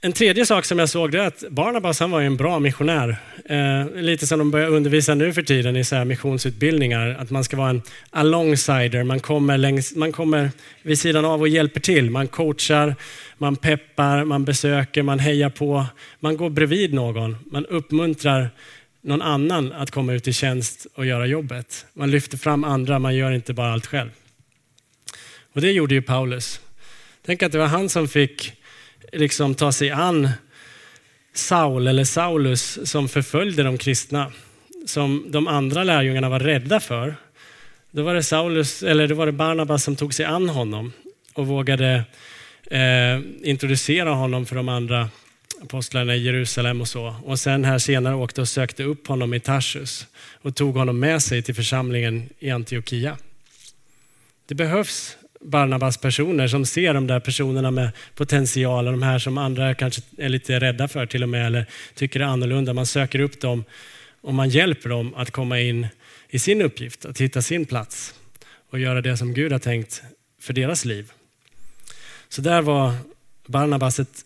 En 0.00 0.12
tredje 0.12 0.46
sak 0.46 0.64
som 0.64 0.78
jag 0.78 0.88
såg 0.88 1.14
är 1.14 1.26
att 1.26 1.44
Barnabas 1.50 2.00
han 2.00 2.10
var 2.10 2.20
en 2.20 2.36
bra 2.36 2.58
missionär. 2.58 3.16
Eh, 3.44 4.02
lite 4.02 4.26
som 4.26 4.38
de 4.38 4.50
börjar 4.50 4.68
undervisa 4.68 5.14
nu 5.14 5.32
för 5.32 5.42
tiden 5.42 5.76
i 5.76 5.84
så 5.84 5.96
här 5.96 6.04
missionsutbildningar. 6.04 7.16
Att 7.20 7.30
man 7.30 7.44
ska 7.44 7.56
vara 7.56 7.70
en 7.70 7.82
alongsider. 8.10 9.02
Man 9.02 9.20
kommer, 9.20 9.58
längs, 9.58 9.96
man 9.96 10.12
kommer 10.12 10.50
vid 10.82 10.98
sidan 10.98 11.24
av 11.24 11.40
och 11.40 11.48
hjälper 11.48 11.80
till. 11.80 12.10
Man 12.10 12.28
coachar, 12.28 12.94
man 13.38 13.56
peppar, 13.56 14.24
man 14.24 14.44
besöker, 14.44 15.02
man 15.02 15.18
hejar 15.18 15.50
på. 15.50 15.86
Man 16.20 16.36
går 16.36 16.50
bredvid 16.50 16.94
någon. 16.94 17.36
Man 17.50 17.66
uppmuntrar 17.66 18.50
någon 19.08 19.22
annan 19.22 19.72
att 19.72 19.90
komma 19.90 20.12
ut 20.12 20.28
i 20.28 20.32
tjänst 20.32 20.86
och 20.94 21.06
göra 21.06 21.26
jobbet. 21.26 21.86
Man 21.94 22.10
lyfter 22.10 22.38
fram 22.38 22.64
andra, 22.64 22.98
man 22.98 23.14
gör 23.14 23.32
inte 23.32 23.54
bara 23.54 23.72
allt 23.72 23.86
själv. 23.86 24.10
Och 25.52 25.60
det 25.60 25.72
gjorde 25.72 25.94
ju 25.94 26.02
Paulus. 26.02 26.60
Tänk 27.26 27.42
att 27.42 27.52
det 27.52 27.58
var 27.58 27.66
han 27.66 27.88
som 27.88 28.08
fick 28.08 28.52
liksom 29.12 29.54
ta 29.54 29.72
sig 29.72 29.90
an 29.90 30.28
Saul 31.34 31.86
eller 31.86 32.04
Saulus 32.04 32.90
som 32.90 33.08
förföljde 33.08 33.62
de 33.62 33.78
kristna. 33.78 34.32
Som 34.86 35.26
de 35.28 35.48
andra 35.48 35.84
lärjungarna 35.84 36.28
var 36.28 36.40
rädda 36.40 36.80
för. 36.80 37.16
Då 37.90 38.02
var 38.02 38.14
det, 38.14 38.22
Saulus, 38.22 38.82
eller 38.82 39.08
då 39.08 39.14
var 39.14 39.26
det 39.26 39.32
Barnabas 39.32 39.84
som 39.84 39.96
tog 39.96 40.14
sig 40.14 40.26
an 40.26 40.48
honom 40.48 40.92
och 41.34 41.46
vågade 41.46 42.04
eh, 42.70 43.20
introducera 43.42 44.10
honom 44.10 44.46
för 44.46 44.56
de 44.56 44.68
andra 44.68 45.08
apostlarna 45.62 46.16
i 46.16 46.22
Jerusalem 46.22 46.80
och 46.80 46.88
så. 46.88 47.16
Och 47.24 47.38
sen 47.38 47.64
här 47.64 47.78
senare 47.78 48.14
åkte 48.14 48.40
och 48.40 48.48
sökte 48.48 48.84
upp 48.84 49.06
honom 49.06 49.34
i 49.34 49.40
Tarsus 49.40 50.06
och 50.42 50.56
tog 50.56 50.74
honom 50.74 51.00
med 51.00 51.22
sig 51.22 51.42
till 51.42 51.54
församlingen 51.54 52.28
i 52.38 52.50
Antiochia. 52.50 53.18
Det 54.46 54.54
behövs 54.54 55.16
Barnabas 55.40 55.96
personer 55.96 56.48
som 56.48 56.66
ser 56.66 56.94
de 56.94 57.06
där 57.06 57.20
personerna 57.20 57.70
med 57.70 57.90
potential 58.14 58.86
och 58.86 58.92
de 58.92 59.02
här 59.02 59.18
som 59.18 59.38
andra 59.38 59.74
kanske 59.74 60.02
är 60.18 60.28
lite 60.28 60.60
rädda 60.60 60.88
för 60.88 61.06
till 61.06 61.22
och 61.22 61.28
med 61.28 61.46
eller 61.46 61.66
tycker 61.94 62.20
är 62.20 62.24
annorlunda. 62.24 62.72
Man 62.72 62.86
söker 62.86 63.20
upp 63.20 63.40
dem 63.40 63.64
och 64.20 64.34
man 64.34 64.48
hjälper 64.48 64.88
dem 64.88 65.14
att 65.14 65.30
komma 65.30 65.60
in 65.60 65.86
i 66.28 66.38
sin 66.38 66.62
uppgift, 66.62 67.04
att 67.04 67.20
hitta 67.20 67.42
sin 67.42 67.66
plats 67.66 68.14
och 68.70 68.78
göra 68.78 69.00
det 69.00 69.16
som 69.16 69.34
Gud 69.34 69.52
har 69.52 69.58
tänkt 69.58 70.02
för 70.40 70.52
deras 70.52 70.84
liv. 70.84 71.12
Så 72.28 72.42
där 72.42 72.62
var 72.62 72.94
Barnabas 73.46 74.00
ett 74.00 74.24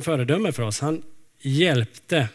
föredöme 0.00 0.52
för 0.52 0.62
oss. 0.62 0.80
Han 0.80 1.02
hjälpte 1.40 2.28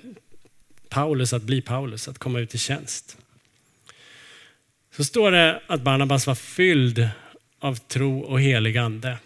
Paulus 0.89 1.34
att 1.34 1.44
bli 1.44 1.62
Paulus, 1.62 2.08
att 2.08 2.17
komma 2.17 2.39
ut 2.39 2.56
i 2.56 2.58
tjänst. 2.58 3.17
Så 4.96 5.04
står 5.04 5.32
det 5.32 5.62
att 5.67 5.82
Barnabas 5.82 6.28
var 6.28 6.36
fylld 6.36 7.10
av 7.60 7.76
tro 7.76 8.20
och 8.20 8.41
helig 8.41 8.78
ande. 8.78 9.17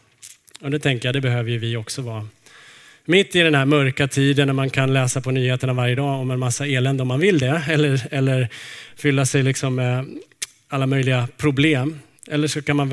Och 0.61 0.71
det 0.71 0.79
tänker 0.79 1.07
jag, 1.07 1.15
det 1.15 1.21
behöver 1.21 1.51
ju 1.51 1.57
vi 1.57 1.77
också 1.77 2.01
vara. 2.01 2.27
Mitt 3.05 3.35
i 3.35 3.39
den 3.39 3.55
här 3.55 3.65
mörka 3.65 4.07
tiden 4.07 4.47
när 4.47 4.53
man 4.53 4.69
kan 4.69 4.93
läsa 4.93 5.21
på 5.21 5.31
nyheterna 5.31 5.73
varje 5.73 5.95
dag 5.95 6.19
om 6.19 6.31
en 6.31 6.39
massa 6.39 6.67
elände 6.67 7.01
om 7.01 7.07
man 7.07 7.19
vill 7.19 7.39
det, 7.39 7.63
eller, 7.67 8.07
eller 8.11 8.49
fylla 8.95 9.25
sig 9.25 9.43
liksom 9.43 9.75
med 9.75 10.05
alla 10.67 10.87
möjliga 10.87 11.27
problem. 11.37 11.99
Eller 12.27 12.47
så 12.47 12.61
kan 12.61 12.75
man 12.75 12.89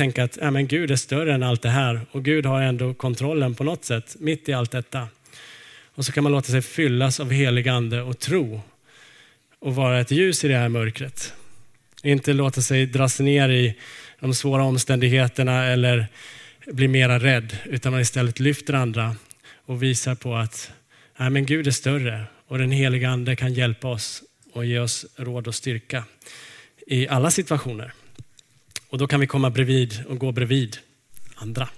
tänka 0.00 0.24
att 0.24 0.38
ja, 0.40 0.50
men 0.50 0.66
Gud 0.66 0.90
är 0.90 0.96
större 0.96 1.34
än 1.34 1.42
allt 1.42 1.62
det 1.62 1.68
här 1.68 2.00
och 2.10 2.24
Gud 2.24 2.46
har 2.46 2.62
ändå 2.62 2.94
kontrollen 2.94 3.54
på 3.54 3.64
något 3.64 3.84
sätt 3.84 4.16
mitt 4.18 4.48
i 4.48 4.52
allt 4.52 4.70
detta. 4.70 5.08
Och 5.94 6.04
så 6.04 6.12
kan 6.12 6.22
man 6.22 6.32
låta 6.32 6.46
sig 6.50 6.62
fyllas 6.62 7.20
av 7.20 7.30
helig 7.30 7.68
ande 7.68 8.02
och 8.02 8.18
tro 8.18 8.60
och 9.58 9.74
vara 9.74 10.00
ett 10.00 10.10
ljus 10.10 10.44
i 10.44 10.48
det 10.48 10.56
här 10.56 10.68
mörkret. 10.68 11.32
Inte 12.02 12.32
låta 12.32 12.60
sig 12.60 12.86
dras 12.86 13.20
ner 13.20 13.48
i 13.48 13.74
de 14.20 14.34
svåra 14.34 14.64
omständigheterna 14.64 15.66
eller 15.66 16.06
bli 16.66 16.88
mera 16.88 17.18
rädd, 17.18 17.56
utan 17.64 17.92
man 17.92 18.00
istället 18.00 18.40
lyfter 18.40 18.74
andra 18.74 19.16
och 19.66 19.82
visar 19.82 20.14
på 20.14 20.34
att 20.34 20.72
nej, 21.16 21.30
men 21.30 21.46
Gud 21.46 21.66
är 21.66 21.70
större 21.70 22.24
och 22.46 22.58
den 22.58 22.70
heliga 22.70 23.08
ande 23.08 23.36
kan 23.36 23.54
hjälpa 23.54 23.88
oss 23.88 24.22
och 24.52 24.64
ge 24.64 24.78
oss 24.78 25.06
råd 25.16 25.48
och 25.48 25.54
styrka 25.54 26.04
i 26.86 27.08
alla 27.08 27.30
situationer. 27.30 27.92
Och 28.90 28.98
då 28.98 29.06
kan 29.06 29.20
vi 29.20 29.26
komma 29.26 29.50
bredvid 29.50 30.04
och 30.08 30.18
gå 30.18 30.32
bredvid 30.32 30.76
andra. 31.34 31.68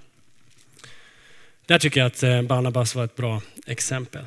Där 1.66 1.79
tycker 1.79 2.01
jag 2.01 2.07
att 2.07 2.22
eh, 2.22 2.42
Barnabas 2.42 2.94
var 2.94 3.05
ett 3.05 3.16
bra 3.16 3.42
exempel. 3.66 4.25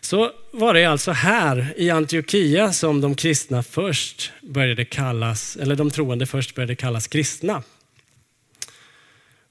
Så 0.00 0.30
var 0.52 0.74
det 0.74 0.84
alltså 0.84 1.10
här 1.10 1.74
i 1.76 1.90
Antiochia 1.90 2.72
som 2.72 3.00
de 3.00 3.14
kristna 3.14 3.62
först 3.62 4.32
började 4.42 4.84
kallas, 4.84 5.56
eller 5.56 5.76
de 5.76 5.90
troende 5.90 6.26
först 6.26 6.54
började 6.54 6.74
kallas 6.74 7.06
kristna. 7.06 7.62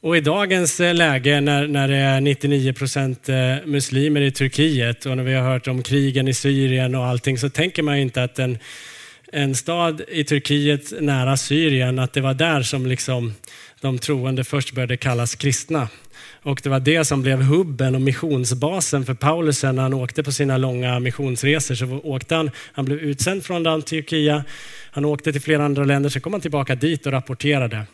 Och 0.02 0.18
i 0.18 0.22
dagens 0.22 0.80
eh, 0.80 0.94
läge 0.94 1.42
när, 1.42 1.68
när 1.68 1.88
det 1.88 1.96
är 1.96 2.22
99 2.22 2.74
procent 2.74 3.30
eh, 3.30 3.36
muslimer 3.66 4.22
i 4.22 4.32
Turkiet 4.32 5.06
och 5.06 5.18
när 5.18 5.24
vi 5.24 5.34
har 5.34 5.52
hört 5.52 5.68
om 5.68 5.84
krigen 5.84 6.28
i 6.28 6.34
Syrien 6.34 6.96
och 6.96 7.06
allting 7.06 7.38
så 7.38 7.50
tänker 7.50 7.84
man 7.84 7.98
inte 7.98 8.24
att 8.24 8.40
en, 8.40 8.58
en 9.32 9.56
stad 9.56 10.02
i 10.08 10.24
Turkiet 10.24 11.02
nära 11.02 11.38
Syrien, 11.38 12.00
att 12.00 12.14
det 12.14 12.22
var 12.22 12.34
där 12.34 12.62
som 12.62 12.86
liksom 12.86 13.34
de 13.82 14.00
troende 14.00 14.44
först 14.44 14.72
började 14.72 14.98
kallas 14.98 15.36
kristna. 15.36 15.90
Och 16.46 16.60
det 16.64 16.70
var 16.70 16.80
det 16.80 17.06
som 17.06 17.22
blev 17.22 17.42
hubben 17.42 17.96
och 17.96 18.02
missionsbasen 18.02 19.06
för 19.06 19.14
Paulus 19.14 19.64
när 19.64 19.82
han 19.82 19.94
åkte 19.94 20.24
på 20.24 20.32
sina 20.32 20.58
långa 20.58 21.00
missionsresor. 21.00 21.76
Så 21.76 21.86
åkte 22.04 22.36
han, 22.36 22.52
han 22.74 22.86
blev 22.86 23.00
utsänd 23.00 23.46
från 23.46 23.68
Antiochia, 23.68 24.44
han 24.92 25.06
åkte 25.06 25.32
till 25.32 25.42
flera 25.42 25.66
andra 25.66 25.84
länder, 25.84 26.10
så 26.10 26.20
kom 26.20 26.34
han 26.34 26.42
tillbaka 26.42 26.76
dit 26.76 27.06
och 27.06 27.12
rapporterade. 27.12 27.86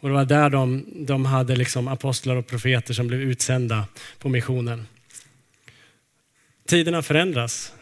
Och 0.00 0.08
det 0.08 0.14
var 0.14 0.24
där 0.24 0.50
de, 0.50 0.84
de 1.06 1.24
hade 1.24 1.56
liksom 1.56 1.88
apostlar 1.88 2.36
och 2.36 2.46
profeter 2.46 2.94
som 2.94 3.06
blev 3.06 3.20
utsända 3.20 3.84
på 4.18 4.28
missionen. 4.28 4.86
Tiderna 6.66 7.02
förändras. 7.02 7.72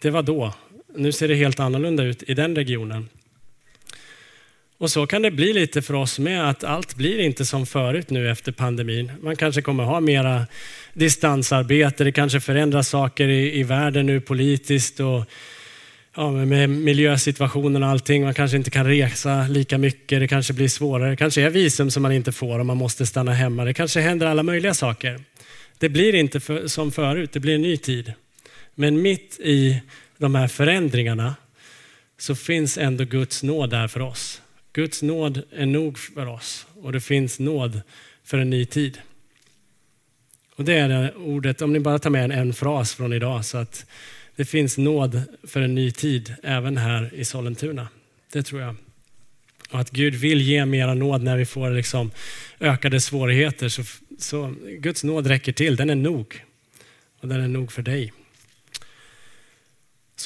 Det 0.00 0.10
var 0.10 0.22
då. 0.22 0.54
Nu 0.96 1.12
ser 1.12 1.28
det 1.28 1.34
helt 1.34 1.60
annorlunda 1.60 2.02
ut 2.02 2.22
i 2.22 2.34
den 2.34 2.56
regionen. 2.56 3.08
Och 4.78 4.90
så 4.90 5.06
kan 5.06 5.22
det 5.22 5.30
bli 5.30 5.52
lite 5.52 5.82
för 5.82 5.94
oss 5.94 6.18
med, 6.18 6.50
att 6.50 6.64
allt 6.64 6.94
blir 6.94 7.18
inte 7.18 7.44
som 7.44 7.66
förut 7.66 8.10
nu 8.10 8.30
efter 8.30 8.52
pandemin. 8.52 9.12
Man 9.22 9.36
kanske 9.36 9.62
kommer 9.62 9.84
ha 9.84 10.00
mera 10.00 10.46
distansarbete, 10.92 12.04
det 12.04 12.12
kanske 12.12 12.40
förändras 12.40 12.88
saker 12.88 13.28
i, 13.28 13.60
i 13.60 13.62
världen 13.62 14.06
nu 14.06 14.20
politiskt 14.20 15.00
och 15.00 15.24
ja, 16.16 16.30
med 16.30 16.70
miljösituationen 16.70 17.82
och 17.82 17.88
allting. 17.88 18.24
Man 18.24 18.34
kanske 18.34 18.56
inte 18.56 18.70
kan 18.70 18.86
resa 18.86 19.46
lika 19.48 19.78
mycket, 19.78 20.20
det 20.20 20.28
kanske 20.28 20.52
blir 20.52 20.68
svårare. 20.68 21.10
Det 21.10 21.16
kanske 21.16 21.42
är 21.42 21.50
visum 21.50 21.90
som 21.90 22.02
man 22.02 22.12
inte 22.12 22.32
får 22.32 22.58
om 22.58 22.66
man 22.66 22.76
måste 22.76 23.06
stanna 23.06 23.32
hemma. 23.32 23.64
Det 23.64 23.74
kanske 23.74 24.00
händer 24.00 24.26
alla 24.26 24.42
möjliga 24.42 24.74
saker. 24.74 25.20
Det 25.78 25.88
blir 25.88 26.14
inte 26.14 26.40
för, 26.40 26.66
som 26.66 26.92
förut, 26.92 27.32
det 27.32 27.40
blir 27.40 27.54
en 27.54 27.62
ny 27.62 27.76
tid. 27.76 28.12
Men 28.74 29.02
mitt 29.02 29.40
i 29.40 29.80
de 30.18 30.34
här 30.34 30.48
förändringarna 30.48 31.34
så 32.18 32.34
finns 32.34 32.78
ändå 32.78 33.04
Guds 33.04 33.42
nåd 33.42 33.70
där 33.70 33.88
för 33.88 34.00
oss. 34.00 34.42
Guds 34.72 35.02
nåd 35.02 35.42
är 35.50 35.66
nog 35.66 35.98
för 35.98 36.26
oss 36.26 36.66
och 36.74 36.92
det 36.92 37.00
finns 37.00 37.38
nåd 37.38 37.80
för 38.24 38.38
en 38.38 38.50
ny 38.50 38.64
tid. 38.64 38.98
Och 40.56 40.64
det 40.64 40.74
är 40.74 40.88
det 40.88 41.12
ordet, 41.14 41.62
om 41.62 41.72
ni 41.72 41.80
bara 41.80 41.98
tar 41.98 42.10
med 42.10 42.24
en, 42.24 42.30
en 42.30 42.54
fras 42.54 42.94
från 42.94 43.12
idag, 43.12 43.44
så 43.44 43.58
att 43.58 43.86
det 44.36 44.44
finns 44.44 44.78
nåd 44.78 45.22
för 45.44 45.60
en 45.60 45.74
ny 45.74 45.90
tid 45.90 46.34
även 46.42 46.76
här 46.76 47.14
i 47.14 47.24
Sollentuna. 47.24 47.88
Det 48.32 48.42
tror 48.42 48.60
jag. 48.60 48.76
Och 49.70 49.80
att 49.80 49.90
Gud 49.90 50.14
vill 50.14 50.40
ge 50.40 50.66
mera 50.66 50.94
nåd 50.94 51.22
när 51.22 51.36
vi 51.36 51.46
får 51.46 51.70
liksom 51.70 52.10
ökade 52.60 53.00
svårigheter. 53.00 53.68
Så, 53.68 53.82
så 54.18 54.54
Guds 54.78 55.04
nåd 55.04 55.26
räcker 55.26 55.52
till, 55.52 55.76
den 55.76 55.90
är 55.90 55.94
nog. 55.94 56.44
Och 57.20 57.28
den 57.28 57.40
är 57.40 57.48
nog 57.48 57.72
för 57.72 57.82
dig. 57.82 58.12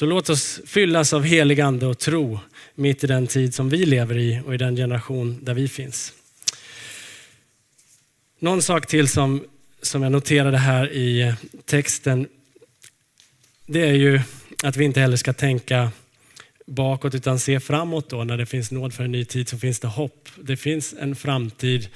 Så 0.01 0.05
låt 0.05 0.29
oss 0.29 0.61
fyllas 0.65 1.13
av 1.13 1.23
helig 1.23 1.61
ande 1.61 1.87
och 1.87 1.99
tro 1.99 2.39
mitt 2.75 3.03
i 3.03 3.07
den 3.07 3.27
tid 3.27 3.53
som 3.53 3.69
vi 3.69 3.85
lever 3.85 4.17
i 4.17 4.41
och 4.45 4.53
i 4.53 4.57
den 4.57 4.75
generation 4.75 5.39
där 5.41 5.53
vi 5.53 5.67
finns. 5.67 6.13
Någon 8.39 8.61
sak 8.61 8.87
till 8.87 9.07
som, 9.07 9.43
som 9.81 10.03
jag 10.03 10.11
noterade 10.11 10.57
här 10.57 10.91
i 10.91 11.33
texten, 11.65 12.27
det 13.65 13.89
är 13.89 13.93
ju 13.93 14.21
att 14.63 14.75
vi 14.75 14.85
inte 14.85 14.99
heller 14.99 15.17
ska 15.17 15.33
tänka 15.33 15.91
bakåt 16.65 17.15
utan 17.15 17.39
se 17.39 17.59
framåt 17.59 18.09
då. 18.09 18.23
När 18.23 18.37
det 18.37 18.45
finns 18.45 18.71
nåd 18.71 18.93
för 18.93 19.03
en 19.03 19.11
ny 19.11 19.25
tid 19.25 19.49
så 19.49 19.57
finns 19.57 19.79
det 19.79 19.87
hopp. 19.87 20.29
Det 20.35 20.57
finns 20.57 20.95
en 20.99 21.15
framtid 21.15 21.87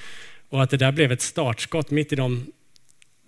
och 0.49 0.63
att 0.63 0.69
det 0.69 0.77
där 0.77 0.91
blev 0.91 1.11
ett 1.11 1.21
startskott 1.21 1.91
mitt 1.91 2.13
i 2.13 2.15
de 2.15 2.45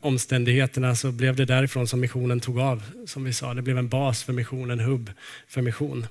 omständigheterna 0.02 0.96
så 0.96 1.12
blev 1.12 1.36
det 1.36 1.46
därifrån 1.46 1.88
som 1.88 2.00
missionen 2.00 2.40
tog 2.40 2.60
av. 2.60 2.84
Som 3.06 3.24
vi 3.24 3.34
sa, 3.34 3.54
det 3.54 3.62
blev 3.62 3.78
en 3.78 3.90
bas 3.90 4.24
för 4.24 4.34
mission, 4.34 4.72
en 4.72 4.80
hubb 4.80 5.12
för 5.48 5.62
mission. 5.62 6.08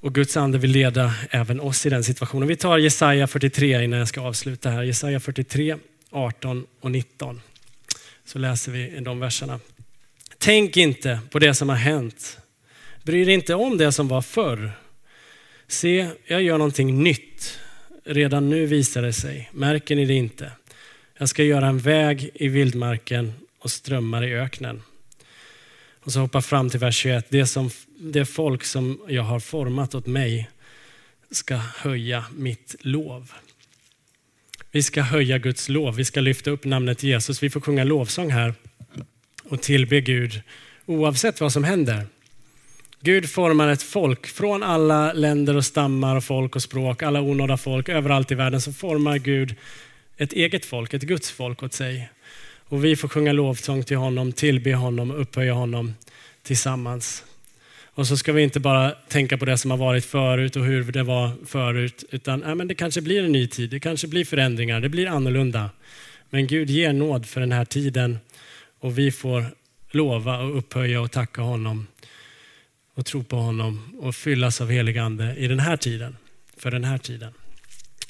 Och 0.00 0.14
Guds 0.14 0.36
ande 0.36 0.58
vill 0.58 0.70
leda 0.70 1.14
även 1.30 1.60
oss 1.60 1.86
i 1.86 1.90
den 1.90 2.04
situationen. 2.04 2.48
Vi 2.48 2.56
tar 2.56 2.78
Jesaja 2.78 3.26
43 3.26 3.84
innan 3.84 3.98
jag 3.98 4.08
ska 4.08 4.20
avsluta 4.20 4.70
här. 4.70 4.82
Jesaja 4.82 5.20
43, 5.20 5.76
18 6.10 6.66
och 6.80 6.90
19. 6.90 7.40
Så 8.24 8.38
läser 8.38 8.72
vi 8.72 9.00
de 9.00 9.20
verserna. 9.20 9.60
Tänk 10.38 10.76
inte 10.76 11.20
på 11.30 11.38
det 11.38 11.54
som 11.54 11.68
har 11.68 11.76
hänt. 11.76 12.38
Bry 13.02 13.24
dig 13.24 13.34
inte 13.34 13.54
om 13.54 13.78
det 13.78 13.92
som 13.92 14.08
var 14.08 14.22
förr. 14.22 14.72
Se, 15.66 16.10
jag 16.26 16.42
gör 16.42 16.58
någonting 16.58 17.02
nytt. 17.02 17.58
Redan 18.04 18.50
nu 18.50 18.66
visar 18.66 19.02
det 19.02 19.12
sig. 19.12 19.50
Märker 19.52 19.96
ni 19.96 20.04
det 20.04 20.14
inte? 20.14 20.52
Jag 21.20 21.28
ska 21.28 21.44
göra 21.44 21.66
en 21.66 21.78
väg 21.78 22.30
i 22.34 22.48
vildmarken 22.48 23.32
och 23.58 23.70
strömmar 23.70 24.24
i 24.24 24.34
öknen. 24.34 24.82
Och 26.00 26.12
så 26.12 26.20
hoppar 26.20 26.40
fram 26.40 26.70
till 26.70 26.80
vers 26.80 26.96
21. 26.96 27.26
Det, 27.28 27.46
som, 27.46 27.70
det 27.98 28.24
folk 28.24 28.64
som 28.64 29.00
jag 29.08 29.22
har 29.22 29.40
format 29.40 29.94
åt 29.94 30.06
mig 30.06 30.50
ska 31.30 31.56
höja 31.56 32.24
mitt 32.36 32.76
lov. 32.80 33.32
Vi 34.70 34.82
ska 34.82 35.02
höja 35.02 35.38
Guds 35.38 35.68
lov. 35.68 35.96
Vi 35.96 36.04
ska 36.04 36.20
lyfta 36.20 36.50
upp 36.50 36.64
namnet 36.64 37.02
Jesus. 37.02 37.42
Vi 37.42 37.50
får 37.50 37.60
sjunga 37.60 37.84
lovsång 37.84 38.30
här 38.30 38.54
och 39.44 39.62
tillbe 39.62 40.00
Gud 40.00 40.42
oavsett 40.86 41.40
vad 41.40 41.52
som 41.52 41.64
händer. 41.64 42.06
Gud 43.00 43.30
formar 43.30 43.68
ett 43.68 43.82
folk 43.82 44.26
från 44.26 44.62
alla 44.62 45.12
länder 45.12 45.56
och 45.56 45.64
stammar 45.64 46.16
och 46.16 46.24
folk 46.24 46.56
och 46.56 46.62
språk, 46.62 47.02
alla 47.02 47.20
onådda 47.20 47.56
folk 47.56 47.88
överallt 47.88 48.32
i 48.32 48.34
världen 48.34 48.60
så 48.60 48.72
formar 48.72 49.18
Gud 49.18 49.56
ett 50.18 50.32
eget 50.32 50.66
folk, 50.66 50.94
ett 50.94 51.02
Guds 51.02 51.30
folk 51.30 51.62
åt 51.62 51.72
sig. 51.72 52.10
Och 52.68 52.84
vi 52.84 52.96
får 52.96 53.08
sjunga 53.08 53.32
lovsång 53.32 53.84
till 53.84 53.96
honom, 53.96 54.32
tillbe 54.32 54.74
honom, 54.74 55.10
upphöja 55.10 55.52
honom 55.52 55.94
tillsammans. 56.42 57.24
Och 57.84 58.06
så 58.06 58.16
ska 58.16 58.32
vi 58.32 58.42
inte 58.42 58.60
bara 58.60 58.90
tänka 58.90 59.38
på 59.38 59.44
det 59.44 59.58
som 59.58 59.70
har 59.70 59.78
varit 59.78 60.04
förut 60.04 60.56
och 60.56 60.64
hur 60.64 60.92
det 60.92 61.02
var 61.02 61.30
förut, 61.46 62.04
utan 62.10 62.42
ja, 62.46 62.54
men 62.54 62.68
det 62.68 62.74
kanske 62.74 63.00
blir 63.00 63.24
en 63.24 63.32
ny 63.32 63.46
tid, 63.46 63.70
det 63.70 63.80
kanske 63.80 64.08
blir 64.08 64.24
förändringar, 64.24 64.80
det 64.80 64.88
blir 64.88 65.06
annorlunda. 65.06 65.70
Men 66.30 66.46
Gud 66.46 66.70
ger 66.70 66.92
nåd 66.92 67.26
för 67.26 67.40
den 67.40 67.52
här 67.52 67.64
tiden 67.64 68.18
och 68.80 68.98
vi 68.98 69.12
får 69.12 69.44
lova 69.90 70.38
och 70.38 70.58
upphöja 70.58 71.00
och 71.00 71.10
tacka 71.10 71.42
honom 71.42 71.86
och 72.94 73.06
tro 73.06 73.24
på 73.24 73.36
honom 73.36 73.98
och 74.00 74.14
fyllas 74.14 74.60
av 74.60 74.70
helig 74.70 74.98
ande 74.98 75.34
i 75.36 75.48
den 75.48 75.60
här 75.60 75.76
tiden, 75.76 76.16
för 76.56 76.70
den 76.70 76.84
här 76.84 76.98
tiden 76.98 77.32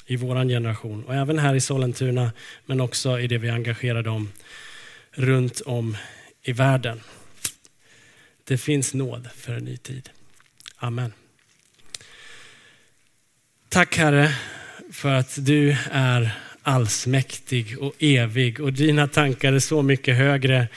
i 0.09 0.15
vår 0.15 0.49
generation 0.49 1.03
och 1.03 1.15
även 1.15 1.39
här 1.39 1.55
i 1.55 1.61
Sollentuna 1.61 2.31
men 2.65 2.81
också 2.81 3.19
i 3.19 3.27
det 3.27 3.37
vi 3.37 3.47
är 3.47 3.53
engagerade 3.53 4.09
om 4.09 4.31
runt 5.11 5.61
om 5.61 5.97
i 6.41 6.51
världen. 6.51 7.01
Det 8.43 8.57
finns 8.57 8.93
nåd 8.93 9.27
för 9.35 9.53
en 9.53 9.63
ny 9.63 9.77
tid. 9.77 10.09
Amen. 10.77 11.13
Tack 13.69 13.97
Herre 13.97 14.35
för 14.91 15.13
att 15.13 15.45
du 15.45 15.77
är 15.91 16.31
allsmäktig 16.61 17.79
och 17.79 17.93
evig 17.99 18.59
och 18.59 18.73
dina 18.73 19.07
tankar 19.07 19.53
är 19.53 19.59
så 19.59 19.81
mycket 19.81 20.17
högre 20.17 20.67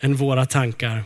än 0.00 0.14
våra 0.14 0.46
tankar. 0.46 1.04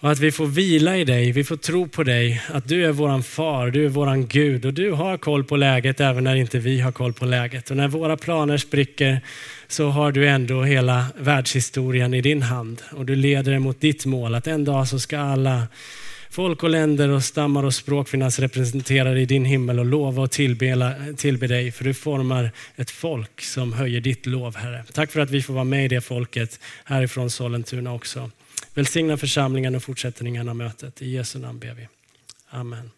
Och 0.00 0.10
att 0.10 0.18
vi 0.18 0.32
får 0.32 0.46
vila 0.46 0.96
i 0.96 1.04
dig, 1.04 1.32
vi 1.32 1.44
får 1.44 1.56
tro 1.56 1.88
på 1.88 2.02
dig, 2.02 2.42
att 2.48 2.68
du 2.68 2.86
är 2.86 2.92
våran 2.92 3.22
far, 3.22 3.70
du 3.70 3.84
är 3.84 3.88
våran 3.88 4.26
Gud 4.26 4.66
och 4.66 4.74
du 4.74 4.92
har 4.92 5.16
koll 5.16 5.44
på 5.44 5.56
läget 5.56 6.00
även 6.00 6.24
när 6.24 6.36
inte 6.36 6.58
vi 6.58 6.80
har 6.80 6.92
koll 6.92 7.12
på 7.12 7.24
läget. 7.24 7.70
Och 7.70 7.76
när 7.76 7.88
våra 7.88 8.16
planer 8.16 8.58
spricker 8.58 9.20
så 9.68 9.88
har 9.88 10.12
du 10.12 10.28
ändå 10.28 10.62
hela 10.62 11.06
världshistorien 11.18 12.14
i 12.14 12.20
din 12.20 12.42
hand 12.42 12.82
och 12.90 13.06
du 13.06 13.14
leder 13.14 13.52
det 13.52 13.58
mot 13.58 13.80
ditt 13.80 14.06
mål 14.06 14.34
att 14.34 14.46
en 14.46 14.64
dag 14.64 14.88
så 14.88 14.98
ska 14.98 15.18
alla 15.18 15.66
folk 16.30 16.62
och 16.62 16.70
länder 16.70 17.08
och 17.08 17.24
stammar 17.24 17.64
och 17.64 17.74
språk 17.74 18.08
finnas 18.08 18.38
representerade 18.38 19.20
i 19.20 19.26
din 19.26 19.44
himmel 19.44 19.78
och 19.78 19.86
lova 19.86 20.22
och 20.22 20.30
tillbela, 20.30 20.94
tillbe 21.16 21.46
dig 21.46 21.72
för 21.72 21.84
du 21.84 21.94
formar 21.94 22.50
ett 22.76 22.90
folk 22.90 23.40
som 23.40 23.72
höjer 23.72 24.00
ditt 24.00 24.26
lov 24.26 24.56
Herre. 24.56 24.84
Tack 24.92 25.12
för 25.12 25.20
att 25.20 25.30
vi 25.30 25.42
får 25.42 25.54
vara 25.54 25.64
med 25.64 25.84
i 25.84 25.88
det 25.88 26.00
folket 26.00 26.60
härifrån 26.84 27.30
Sollentuna 27.30 27.94
också. 27.94 28.30
Välsigna 28.78 29.16
församlingen 29.16 29.74
och 29.74 29.82
fortsättningen 29.82 30.48
av 30.48 30.56
mötet. 30.56 31.02
I 31.02 31.10
Jesu 31.10 31.38
namn 31.38 31.58
ber 31.58 31.74
vi. 31.74 31.88
Amen. 32.48 32.90